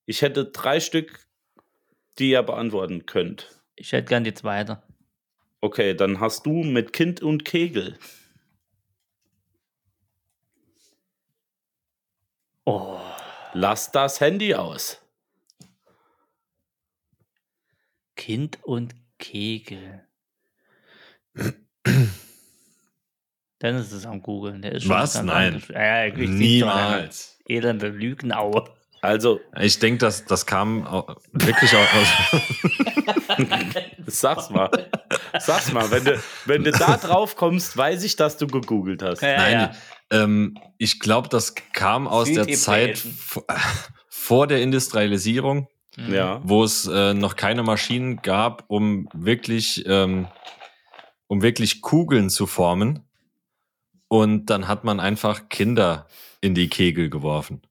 [0.06, 1.26] Ich hätte drei Stück,
[2.18, 3.50] die ihr beantworten könnt.
[3.76, 4.82] Ich hätte gern die zweite.
[5.60, 7.98] Okay, dann hast du mit Kind und Kegel.
[12.64, 12.98] Oh,
[13.54, 15.01] Lass das Handy aus.
[18.22, 20.06] Kind und Kegel.
[23.60, 24.62] Dennis ist am Googeln.
[24.62, 25.20] Der ist schon Was?
[25.20, 25.60] Nein.
[25.68, 27.40] Ja, Niemals.
[27.48, 28.70] Elende Lügenaue.
[29.00, 30.84] Also, Ich denke, das, das kam
[31.32, 32.08] wirklich auch aus.
[34.06, 34.70] sag's mal.
[35.40, 39.22] Sag's mal, wenn du, wenn du da drauf kommst, weiß ich, dass du gegoogelt hast.
[39.22, 39.72] Ja, Nein, ja.
[40.22, 42.46] ähm, ich glaube, das kam aus der.
[42.46, 43.04] Zeit
[44.08, 45.66] vor der Industrialisierung.
[45.96, 46.40] Ja.
[46.44, 50.26] wo es äh, noch keine Maschinen gab, um wirklich, ähm,
[51.26, 53.00] um wirklich Kugeln zu formen.
[54.08, 56.06] Und dann hat man einfach Kinder
[56.40, 57.62] in die Kegel geworfen.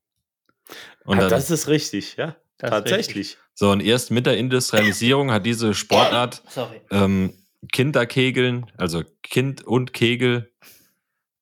[1.06, 2.36] Und Ah, dann, das ist richtig, ja.
[2.60, 3.38] Tatsächlich.
[3.56, 6.44] so, und erst mit der Industrialisierung hat diese Sportart
[6.92, 7.34] ähm,
[7.72, 10.52] Kinderkegeln, also Kind und Kegel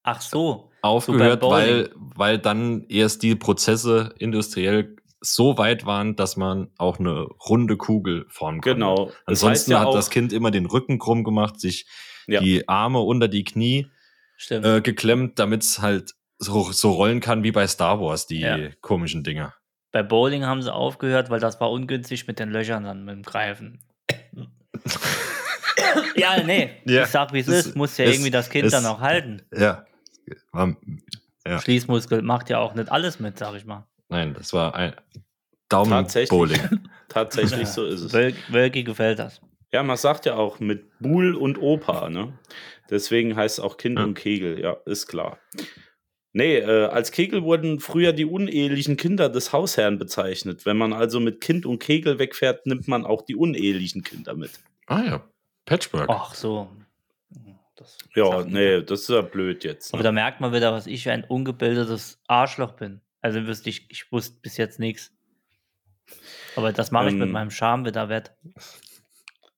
[0.03, 0.71] Ach so.
[0.82, 6.99] aufgehört, beim weil, weil dann erst die Prozesse industriell so weit waren, dass man auch
[6.99, 8.76] eine runde Kugel formen konnte.
[8.76, 9.05] Genau.
[9.05, 11.86] Das heißt Ansonsten ja hat das Kind immer den Rücken krumm gemacht, sich
[12.28, 12.39] Ja.
[12.41, 13.88] die Arme unter die Knie
[14.49, 18.57] äh, geklemmt, damit es halt so, so rollen kann wie bei Star Wars, die Ja.
[18.82, 19.53] komischen Dinger.
[19.91, 23.24] Bei Bowling haben sie aufgehört, weil das war ungünstig mit den Löchern dann mit dem
[23.24, 23.80] Greifen.
[26.15, 26.70] ja, nee.
[26.86, 27.76] Ja, ich sag, wie es ist.
[27.76, 29.41] Muss ja ist- irgendwie das Kind ist- dann auch halten.
[29.53, 29.86] Ja.
[30.51, 30.76] War,
[31.45, 31.59] Ja.
[31.59, 33.88] Schließmuskel macht ja auch nicht alles mit, sag ich mal.
[34.10, 34.93] Nein, das war ein
[35.70, 36.30] Tatsächlich.
[36.30, 36.89] Daumenbowling.
[37.10, 38.14] tatsächlich so ist es.
[38.14, 39.41] Wölki, Wölki gefällt das.
[39.72, 42.34] Ja, man sagt ja auch mit Buhl und Opa, ne?
[42.89, 44.03] Deswegen heißt es auch Kind Ja.
[44.05, 45.38] und Kegel, ja, ist klar.
[46.34, 50.66] Nee, äh, als Kegel wurden früher die unehelichen Kinder des Hausherrn bezeichnet.
[50.66, 54.51] Wenn man also mit Kind und Kegel wegfährt, nimmt man auch die unehelichen Kinder mit.
[54.88, 55.24] Ah ja,
[55.66, 56.10] Patchwork.
[56.10, 56.68] Ach so.
[57.76, 59.93] Das Ja, nee, das ist ja blöd jetzt.
[59.93, 60.05] Aber Ne?
[60.05, 63.01] da merkt man wieder, was ich für ein ungebildetes Arschloch bin.
[63.22, 65.11] Also wüsste ich, ich wusste bis jetzt nichts.
[66.55, 67.32] Aber das mache ich mit Ähm.
[67.34, 68.32] meinem Charme wieder wett.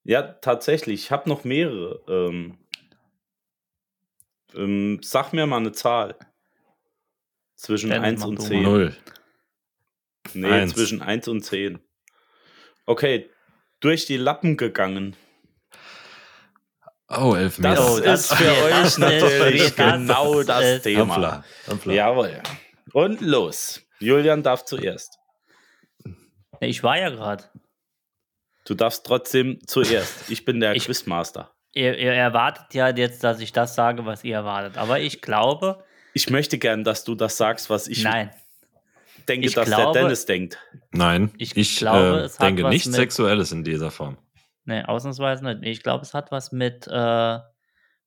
[0.03, 1.03] Ja, tatsächlich.
[1.03, 2.01] Ich habe noch mehrere.
[2.07, 2.57] Ähm,
[4.55, 6.15] ähm, sag mir mal eine Zahl.
[7.55, 8.47] Zwischen Dennis, 1 mach und du mal.
[8.49, 8.63] 10.
[8.63, 8.95] Null.
[10.33, 10.73] Nee, Eins.
[10.73, 11.79] zwischen 1 und 10.
[12.85, 13.29] Okay,
[13.79, 15.15] durch die Lappen gegangen.
[17.07, 17.75] Oh, Elfmeter.
[17.75, 21.01] Das Oh, das ist für euch natürlich das genau das Thema.
[21.13, 21.45] Ampler.
[21.67, 21.93] Ampler.
[21.93, 22.41] Jawohl.
[22.93, 23.81] Und los.
[23.99, 25.17] Julian darf zuerst.
[26.59, 27.43] Ich war ja gerade.
[28.65, 30.29] Du darfst trotzdem zuerst.
[30.29, 31.51] Ich bin der Ich- Quizmaster.
[31.73, 34.77] Ihr, ihr erwartet ja jetzt, dass ich das sage, was ihr erwartet.
[34.77, 35.83] Aber ich glaube,
[36.13, 38.31] Ich möchte gern, dass du das sagst, was ich nein.
[39.29, 40.57] denke, ich dass glaube- der Dennis denkt.
[40.91, 44.17] Nein, Ich ich, glaube, äh, es hat denke nichts mit- Sexuelles in dieser Form.
[44.65, 45.63] Nee, ausnahmsweise nicht.
[45.63, 47.39] Ich glaube, es hat was mit äh,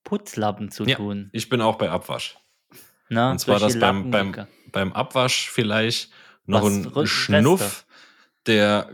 [0.04, 0.96] Putzlappen zu Ja.
[0.96, 1.30] tun.
[1.32, 2.36] Ich bin auch bei Abwasch.
[3.08, 3.30] Ne?
[3.30, 4.46] Und zwar das beim, beim.
[4.74, 6.12] Beim Abwasch vielleicht
[6.44, 7.86] noch Was, ein Schnuff,
[8.46, 8.90] der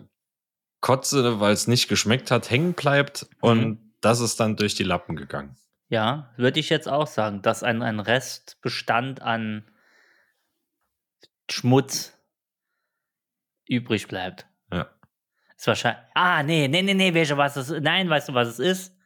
[0.81, 3.93] Kotze, weil es nicht geschmeckt hat, hängen bleibt und Mhm.
[4.01, 5.57] das ist dann durch die Lappen gegangen.
[5.89, 9.69] Ja, würde ich jetzt auch sagen, dass ein, ein Restbestand an
[11.51, 12.17] Schmutz
[13.67, 14.47] übrig bleibt.
[14.73, 14.89] Ja.
[15.57, 16.03] Ist wahrscheinlich.
[16.15, 17.83] Ah, nee, nee, nee, nee, welche was es ist.
[17.83, 18.97] Nein, weißt du, was es ist?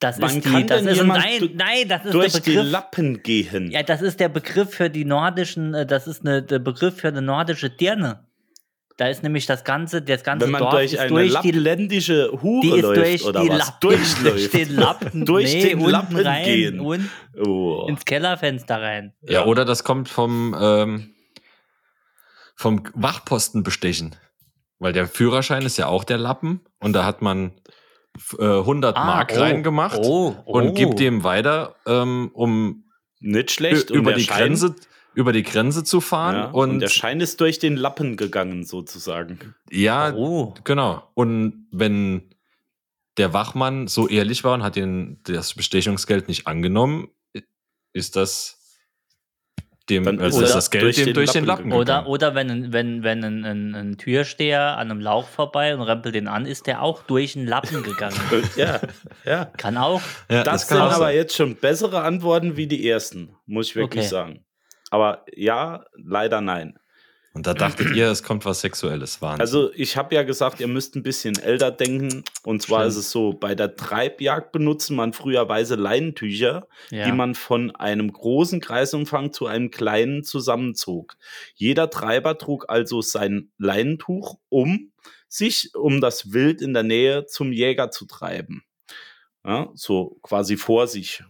[0.00, 0.66] Das Wann ist kann die.
[0.66, 2.70] Das denn ist jemand nein, nein, das ist Durch der die Begriff.
[2.70, 3.70] Lappen gehen.
[3.72, 7.08] Ja, das ist der Begriff für die nordischen, äh, das ist eine, der Begriff für
[7.08, 8.24] eine nordische Dirne.
[8.96, 11.50] Da ist nämlich das ganze, das ganze Wenn man Dorf durch ist eine durch die,
[11.52, 13.58] lappländische Hure die ist läuft durch oder die was?
[13.58, 14.24] Lappen, Durchläuft.
[14.24, 16.80] durch den Lappen, Durch nee, den Lappen rein gehen.
[16.80, 17.08] und
[17.44, 17.86] Oh.
[17.88, 19.14] ins Kellerfenster rein.
[19.22, 21.10] Ja, oder das kommt vom, ähm,
[22.56, 24.16] vom Wachposten bestechen.
[24.80, 27.52] Weil der Führerschein ist ja auch der Lappen und da hat man
[28.38, 30.72] äh, 100 Ah, Mark oh, reingemacht oh, und oh.
[30.72, 32.84] gibt dem weiter, ähm, um
[33.20, 33.90] Nicht schlecht.
[33.90, 34.74] und über die Schein- Grenze
[35.14, 38.64] über die Grenze zu fahren Ja, und, und der Schein ist durch den Lappen gegangen,
[38.64, 39.54] sozusagen.
[39.70, 42.30] ja Oh, genau und wenn
[43.16, 47.08] der Wachmann so ehrlich war und hat den das Bestechungsgeld nicht angenommen
[47.92, 48.57] ist das
[49.90, 52.34] dem Dann also ist das Geld durch dem den durch den Lappen Lappen oder, oder
[52.34, 56.28] wenn, ein- wenn, wenn ein, ein, ein Türsteher an einem Lauch vorbei und rempelt den
[56.28, 58.16] an, ist der auch durch den Lappen gegangen.
[58.56, 58.80] ja,
[59.24, 59.44] ja.
[59.56, 60.02] Kann auch.
[60.30, 61.16] ja, Das, kann sind auch aber sein.
[61.16, 64.08] jetzt schon bessere Antworten wie die ersten, muss ich wirklich Okay.
[64.08, 64.44] sagen.
[64.90, 66.78] Aber ja, leider nein.
[67.38, 69.22] Und da dachtet ihr, es kommt was Sexuelles.
[69.22, 69.40] Wahnsinn.
[69.40, 72.24] Also ich habe ja gesagt, ihr müsst ein bisschen älter denken.
[72.42, 72.90] Und zwar Stimmt.
[72.90, 77.04] ist es so, bei der Treibjagd benutzte man früher weiße Leinentücher, Ja.
[77.04, 81.14] die man von einem großen Kreisumfang zu einem kleinen zusammenzog.
[81.54, 84.90] Jeder Treiber trug also sein Leinentuch um
[85.28, 88.64] sich, um das Wild in der Nähe zum Jäger zu treiben.
[89.46, 91.22] Ja, so quasi vor sich.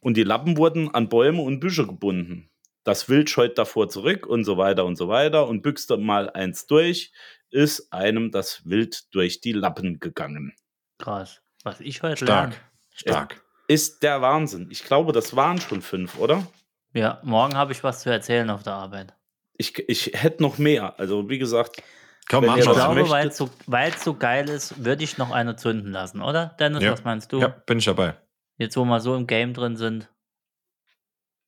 [0.00, 2.50] Und die Lappen wurden an Bäume und Büsche gebunden.
[2.84, 6.66] Das Wild scheut davor zurück und so weiter und so weiter und büchste mal eins
[6.66, 7.12] durch,
[7.50, 10.54] ist einem das Wild durch die Lappen gegangen.
[10.98, 11.40] Krass.
[11.64, 12.50] Was ich heute stark.
[12.50, 12.54] lerne.
[12.90, 13.42] Stark.
[13.68, 14.68] Ist der Wahnsinn.
[14.70, 16.46] Ich glaube, das waren schon fünf, oder?
[16.92, 19.14] Ja, morgen habe ich was zu erzählen auf der Arbeit.
[19.56, 20.98] Ich, ich hätte noch mehr.
[20.98, 21.82] Also, wie gesagt,
[22.28, 23.50] Komm, Wenn Ich glaube, weil es so,
[23.98, 26.54] so geil ist, würde ich noch eine zünden lassen, oder?
[26.58, 26.92] Dennis, Ja.
[26.92, 27.40] was meinst du?
[27.40, 28.14] Ja, bin ich dabei.
[28.58, 30.08] Jetzt, wo wir so im Game drin sind.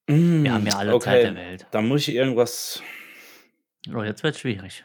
[0.07, 1.67] Wir Wir haben ja alle Zeit der Welt.
[1.71, 2.83] Da muss ich irgendwas.
[3.95, 4.85] Oh, jetzt wird schwierig.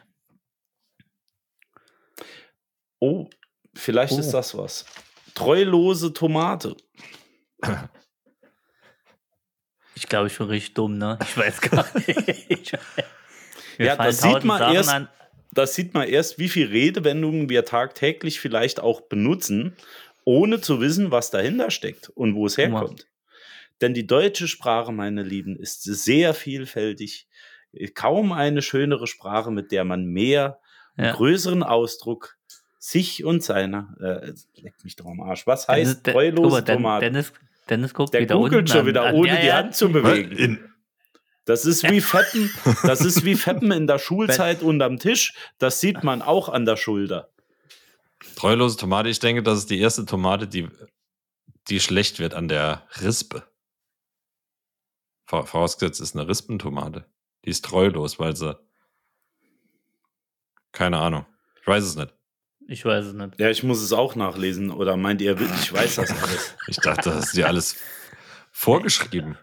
[2.98, 3.28] Oh,
[3.74, 4.18] vielleicht Oh.
[4.18, 4.84] ist das was.
[5.34, 6.76] Treulose Tomate.
[9.96, 11.18] Ich glaube, ich bin richtig dumm, ne?
[11.22, 12.72] Ich weiß gar nicht.
[13.76, 15.08] Mir Ja, das sieht man erst- an.
[15.52, 19.76] Das sieht man erst, wie viel Redewendungen wir tagtäglich vielleicht auch benutzen,
[20.24, 23.08] ohne zu wissen, was dahinter steckt und wo es herkommt.
[23.80, 27.26] Denn die deutsche Sprache, meine Lieben, ist sehr vielfältig.
[27.94, 30.58] Kaum eine schönere Sprache, mit der man mehr,
[30.96, 31.12] Ja.
[31.12, 32.36] größeren Ausdruck
[32.78, 35.46] sich und seiner, äh, leck mich doch am Arsch.
[35.46, 37.06] Was Dennis, heißt De- treulose Den- Tomate?
[37.06, 37.32] Dennis,
[37.68, 39.52] Dennis guckt Der wieder googelt unten schon an- wieder, an- ohne ja, die.
[39.52, 40.32] Hand zu bewegen.
[40.32, 40.58] In,
[41.46, 42.50] Das ist wie Feppen,
[42.84, 45.34] das ist wie Feppen in der Schulzeit unterm Tisch.
[45.58, 47.30] Das sieht man auch an der Schulter.
[48.36, 50.68] treulose Tomate, ich denke, das ist die erste Tomate, die,
[51.68, 53.42] die schlecht wird an der Rispe.
[55.30, 57.04] Vor- Vorausgesetzt ist eine Rispentomate.
[57.44, 58.58] Die ist treulos, weil sie.
[60.72, 61.24] Keine Ahnung.
[61.60, 62.12] Ich weiß es nicht.
[62.66, 63.38] Ich weiß es nicht.
[63.38, 64.72] Ja, ich muss es auch nachlesen.
[64.72, 66.56] Oder meint ihr, ich weiß das alles?
[66.66, 67.76] Ich dachte, das ist dir alles
[68.50, 69.38] vorgeschrieben.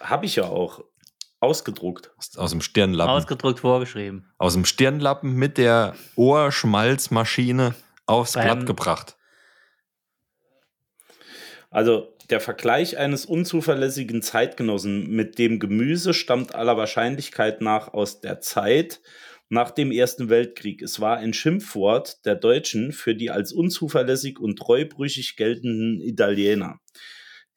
[0.00, 0.84] Habe ich ja auch
[1.40, 2.12] ausgedruckt.
[2.16, 3.12] aus, aus dem Stirnlappen.
[3.12, 4.30] Ausgedrückt vorgeschrieben.
[4.38, 7.74] aus dem Stirnlappen mit der Ohrschmalzmaschine
[8.06, 9.16] aufs Beim- Blatt gebracht.
[11.70, 18.40] Also der Vergleich eines unzuverlässigen Zeitgenossen mit dem Gemüse stammt aller Wahrscheinlichkeit nach aus der
[18.40, 19.02] Zeit
[19.50, 20.80] nach dem Ersten Weltkrieg.
[20.80, 26.80] Es war ein Schimpfwort der Deutschen für die als unzuverlässig und treubrüchig geltenden Italiener.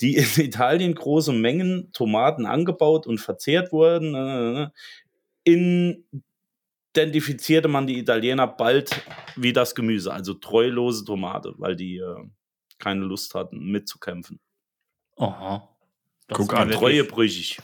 [0.01, 4.73] Die in Italien große Mengen Tomaten angebaut und verzehrt wurden,
[5.45, 8.91] identifizierte man die Italiener bald
[9.37, 12.25] wie das Gemüse, also treulose Tomate, weil die äh,
[12.77, 14.41] keine Lust hatten, mitzukämpfen.
[15.17, 15.69] Aha.
[16.27, 17.59] Das Guck ist an, Treuebrüchig.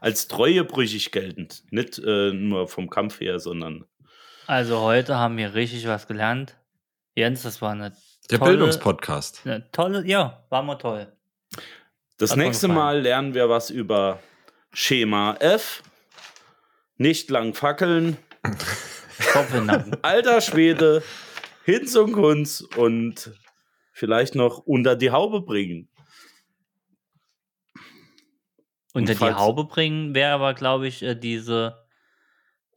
[0.00, 1.62] Als treuebrüchig geltend.
[1.70, 3.84] Nicht äh, nur vom Kampf her, sondern.
[4.46, 6.56] Also heute haben wir richtig was gelernt.
[7.14, 7.92] Jens, das war eine
[8.30, 9.42] Der tolle, Bildungspodcast.
[9.44, 11.12] eine tolle, ja, war mal toll.
[12.18, 12.68] Das Hat nächste.
[12.68, 14.20] Mal lernen wir was über
[14.72, 15.82] Schema F.
[16.96, 18.18] Nicht lang fackeln.
[20.02, 21.02] Alter Schwede.
[21.64, 22.60] Hinz und Kunz.
[22.60, 23.32] Und
[23.92, 25.88] vielleicht noch unter die Haube bringen.
[28.94, 31.84] Unter die Haube bringen wäre aber, glaube ich, äh, diese,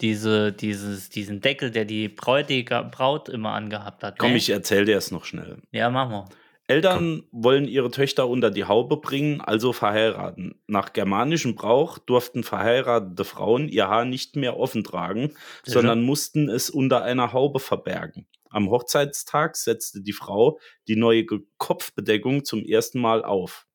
[0.02, 4.18] diese, dieses, diesen Deckel, der die Bräutiger, Braut immer angehabt hat.
[4.18, 4.38] Komm, ne?
[4.38, 5.62] ich erzähl dir es noch schnell.
[5.72, 6.26] Ja, machen wir.
[6.70, 10.60] Eltern wollen ihre Töchter unter die Haube bringen, also verheiraten.
[10.68, 16.70] Nach germanischem Brauch durften verheiratete Frauen ihr Haar nicht mehr offen tragen, sondern mussten es
[16.70, 18.28] unter einer Haube verbergen.
[18.50, 20.60] Am Hochzeitstag setzte die Frau
[20.90, 21.26] die neue
[21.58, 23.66] Kopfbedeckung zum ersten Mal auf.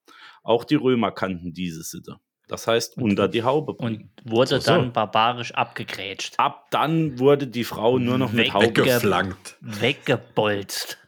[0.43, 2.16] Auch die Römer kannten diese Sitte.
[2.53, 4.11] Das heißt, Und- unter die Haube bringen.
[4.22, 4.70] Und wurde So, so.
[4.72, 6.34] dann barbarisch abgegrätscht.
[6.38, 8.66] Ab dann wurde die Frau nur noch mit Haube.
[8.66, 9.57] Weggeflankt.
[9.62, 10.98] Weggebolzt.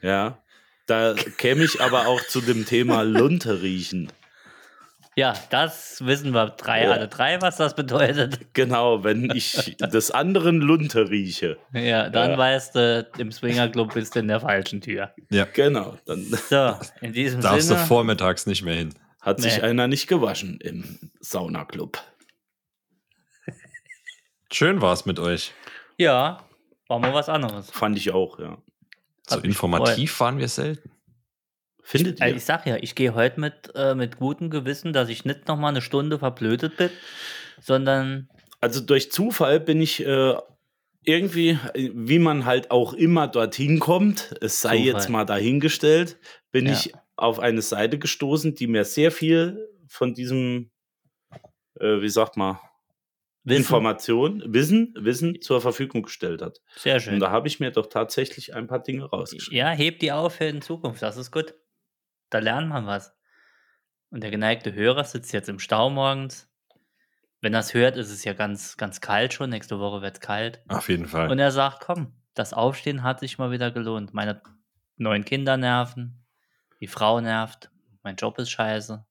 [0.00, 0.38] Ja.
[0.86, 4.10] Da käme ich aber auch zu dem Thema Lunte riechen.
[5.16, 6.90] Ja, das wissen wir drei, Ja.
[6.92, 8.52] alle drei, was das bedeutet.
[8.54, 11.58] Genau, wenn ich des anderen Lunte rieche.
[11.74, 12.38] Ja, dann Ja.
[12.38, 15.10] weißt du, im Swingerclub bist du in der falschen Tür.
[15.30, 15.46] Ja.
[15.52, 17.86] Genau, dann So, in diesem Darfst du Sinne.
[17.86, 18.94] vormittags nicht mehr hin.
[19.24, 19.62] Hat sich Nee.
[19.62, 22.00] einer nicht gewaschen im Saunaclub.
[24.52, 25.52] Schön war es mit euch.
[25.98, 26.44] Ja,
[26.88, 27.70] war mal was anderes.
[27.70, 28.58] Fand ich auch, ja.
[29.26, 30.90] So Hat mich informativ waren wir selten.
[31.82, 32.36] Findet Also ihr?
[32.36, 35.56] ich sag ja, ich gehe heute mit, äh, mit gutem Gewissen, dass ich nicht noch
[35.58, 36.90] mal eine Stunde verblödet bin,
[37.60, 38.28] sondern
[38.60, 40.34] Also durch Zufall bin ich äh,
[41.02, 44.86] irgendwie, äh, wie man halt auch immer dorthin kommt, es sei Zufall.
[44.86, 46.16] jetzt mal dahingestellt,
[46.52, 46.72] bin Ja.
[46.72, 50.70] ich auf eine Seite gestoßen, die mir sehr viel von diesem,
[51.80, 52.58] äh, wie sagt man,
[53.46, 53.60] Wissen.
[53.60, 56.60] Information, Wissen, Wissen zur Verfügung gestellt hat.
[56.76, 57.20] Sehr Und schön.
[57.20, 59.58] da habe ich mir doch tatsächlich ein paar Dinge rausgeschrieben.
[59.58, 61.02] Ja, heb die auf für in Zukunft.
[61.02, 61.54] Das ist gut.
[62.30, 63.14] Da lernt man was.
[64.08, 66.48] Und der geneigte Hörer sitzt jetzt im Stau morgens.
[67.42, 69.50] Wenn er es hört, ist es ja ganz, ganz kalt schon.
[69.50, 70.62] Nächste Woche wird es kalt.
[70.68, 71.30] Auf jeden Fall.
[71.30, 74.14] Und er sagt, komm, das Aufstehen hat sich mal wieder gelohnt.
[74.14, 74.40] Meine
[74.96, 76.23] neuen Kinder nerven,
[76.80, 77.70] die Frau nervt,
[78.02, 79.04] mein Job ist scheiße,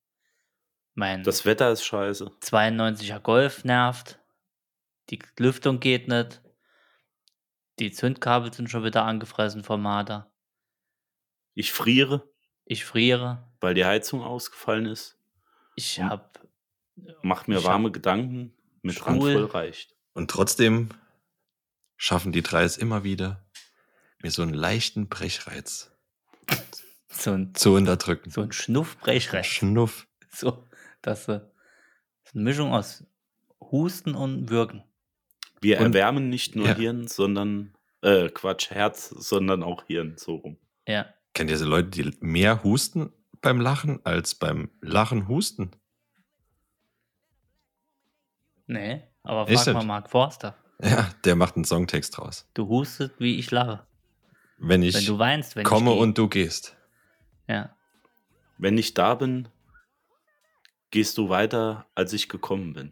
[0.96, 2.32] mein Das Wetter ist scheiße.
[2.42, 4.20] 92er Golf nervt,
[5.10, 6.42] die Lüftung geht nicht,
[7.80, 10.32] die Zündkabel sind schon wieder angefressen vom Marder,
[11.56, 12.30] Ich friere,
[12.66, 15.18] ich friere, weil die Heizung ausgefallen ist.
[15.76, 16.30] ich habe
[17.22, 18.54] Macht mir warme Gedanken.
[18.82, 19.04] Mit.
[19.06, 19.96] Handvoll reicht.
[20.14, 20.90] Und trotzdem
[21.96, 23.46] schaffen die drei es immer wieder,
[24.22, 25.93] mir so einen leichten Brechreiz
[27.14, 28.30] so ein, zu unterdrücken.
[28.30, 29.46] so ein Schnuffbrechreiz.
[29.46, 30.08] Schnuff.
[30.30, 30.66] So,
[31.02, 31.44] das, äh, das
[32.26, 33.04] ist eine Mischung aus
[33.60, 34.84] Husten und Würgen.
[35.62, 36.76] Wir Und- erwärmen nicht nur Ja.
[36.76, 40.58] Hirn, sondern, äh, Quatsch, Herz, sondern auch Hirn, so rum.
[40.88, 43.12] Ja, Kennt ihr so Leute, die mehr husten
[43.42, 45.72] beim Lachen als beim Lachen husten?
[48.68, 49.88] nee, aber Ist frag mal das?
[49.88, 50.56] Mark Forster.
[50.82, 52.48] Ja, der macht einen Songtext draus.
[52.54, 53.86] Du hustest, wie ich lache.
[54.58, 56.76] Wenn ich Wenn du weinst, wenn komme ich und du gehst.
[57.48, 57.76] Ja,
[58.58, 59.50] Wenn ich da bin,
[60.92, 62.92] gehst du weiter, als ich gekommen bin.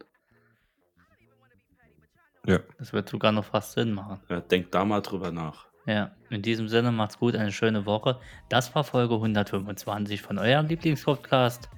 [2.45, 2.59] Ja.
[2.79, 4.19] das wird sogar noch fast Sinn machen.
[4.27, 5.67] Ja, denk da mal drüber nach.
[5.85, 8.19] Ja, in diesem Sinne macht's gut, eine schöne Woche.
[8.49, 11.69] Das war Folge 125 von eurem Lieblingspodcast.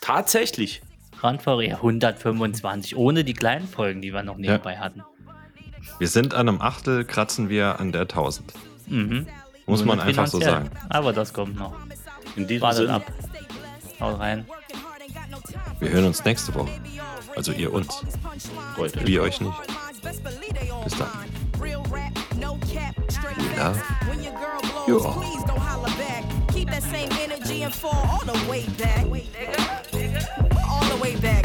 [0.00, 0.82] Tatsächlich.
[1.20, 5.02] Randvoll, ja, 125, ohne die kleinen Folgen, die wir noch nebenbei hatten.
[5.98, 8.52] Wir sind an einem Achtel, kratzen wir an der 1000.
[8.86, 9.26] Mhm.
[9.66, 10.70] Muss man einfach so sagen.
[10.88, 11.74] Aber das kommt noch.
[12.36, 12.94] In diesem Wartet Sinne.
[12.94, 13.12] ab.
[14.00, 14.46] Haut rein.
[15.80, 16.70] Wir hören uns nächste Woche.
[17.34, 18.02] Also ihr uns.
[18.78, 18.92] Euch.
[19.06, 19.52] Wir euch nicht.
[20.84, 21.08] Bis dann.
[23.56, 23.82] love
[24.40, 25.24] girl blows, you all.
[26.52, 29.04] Keep that same energy and fall all the way back.
[30.68, 31.44] All the way back.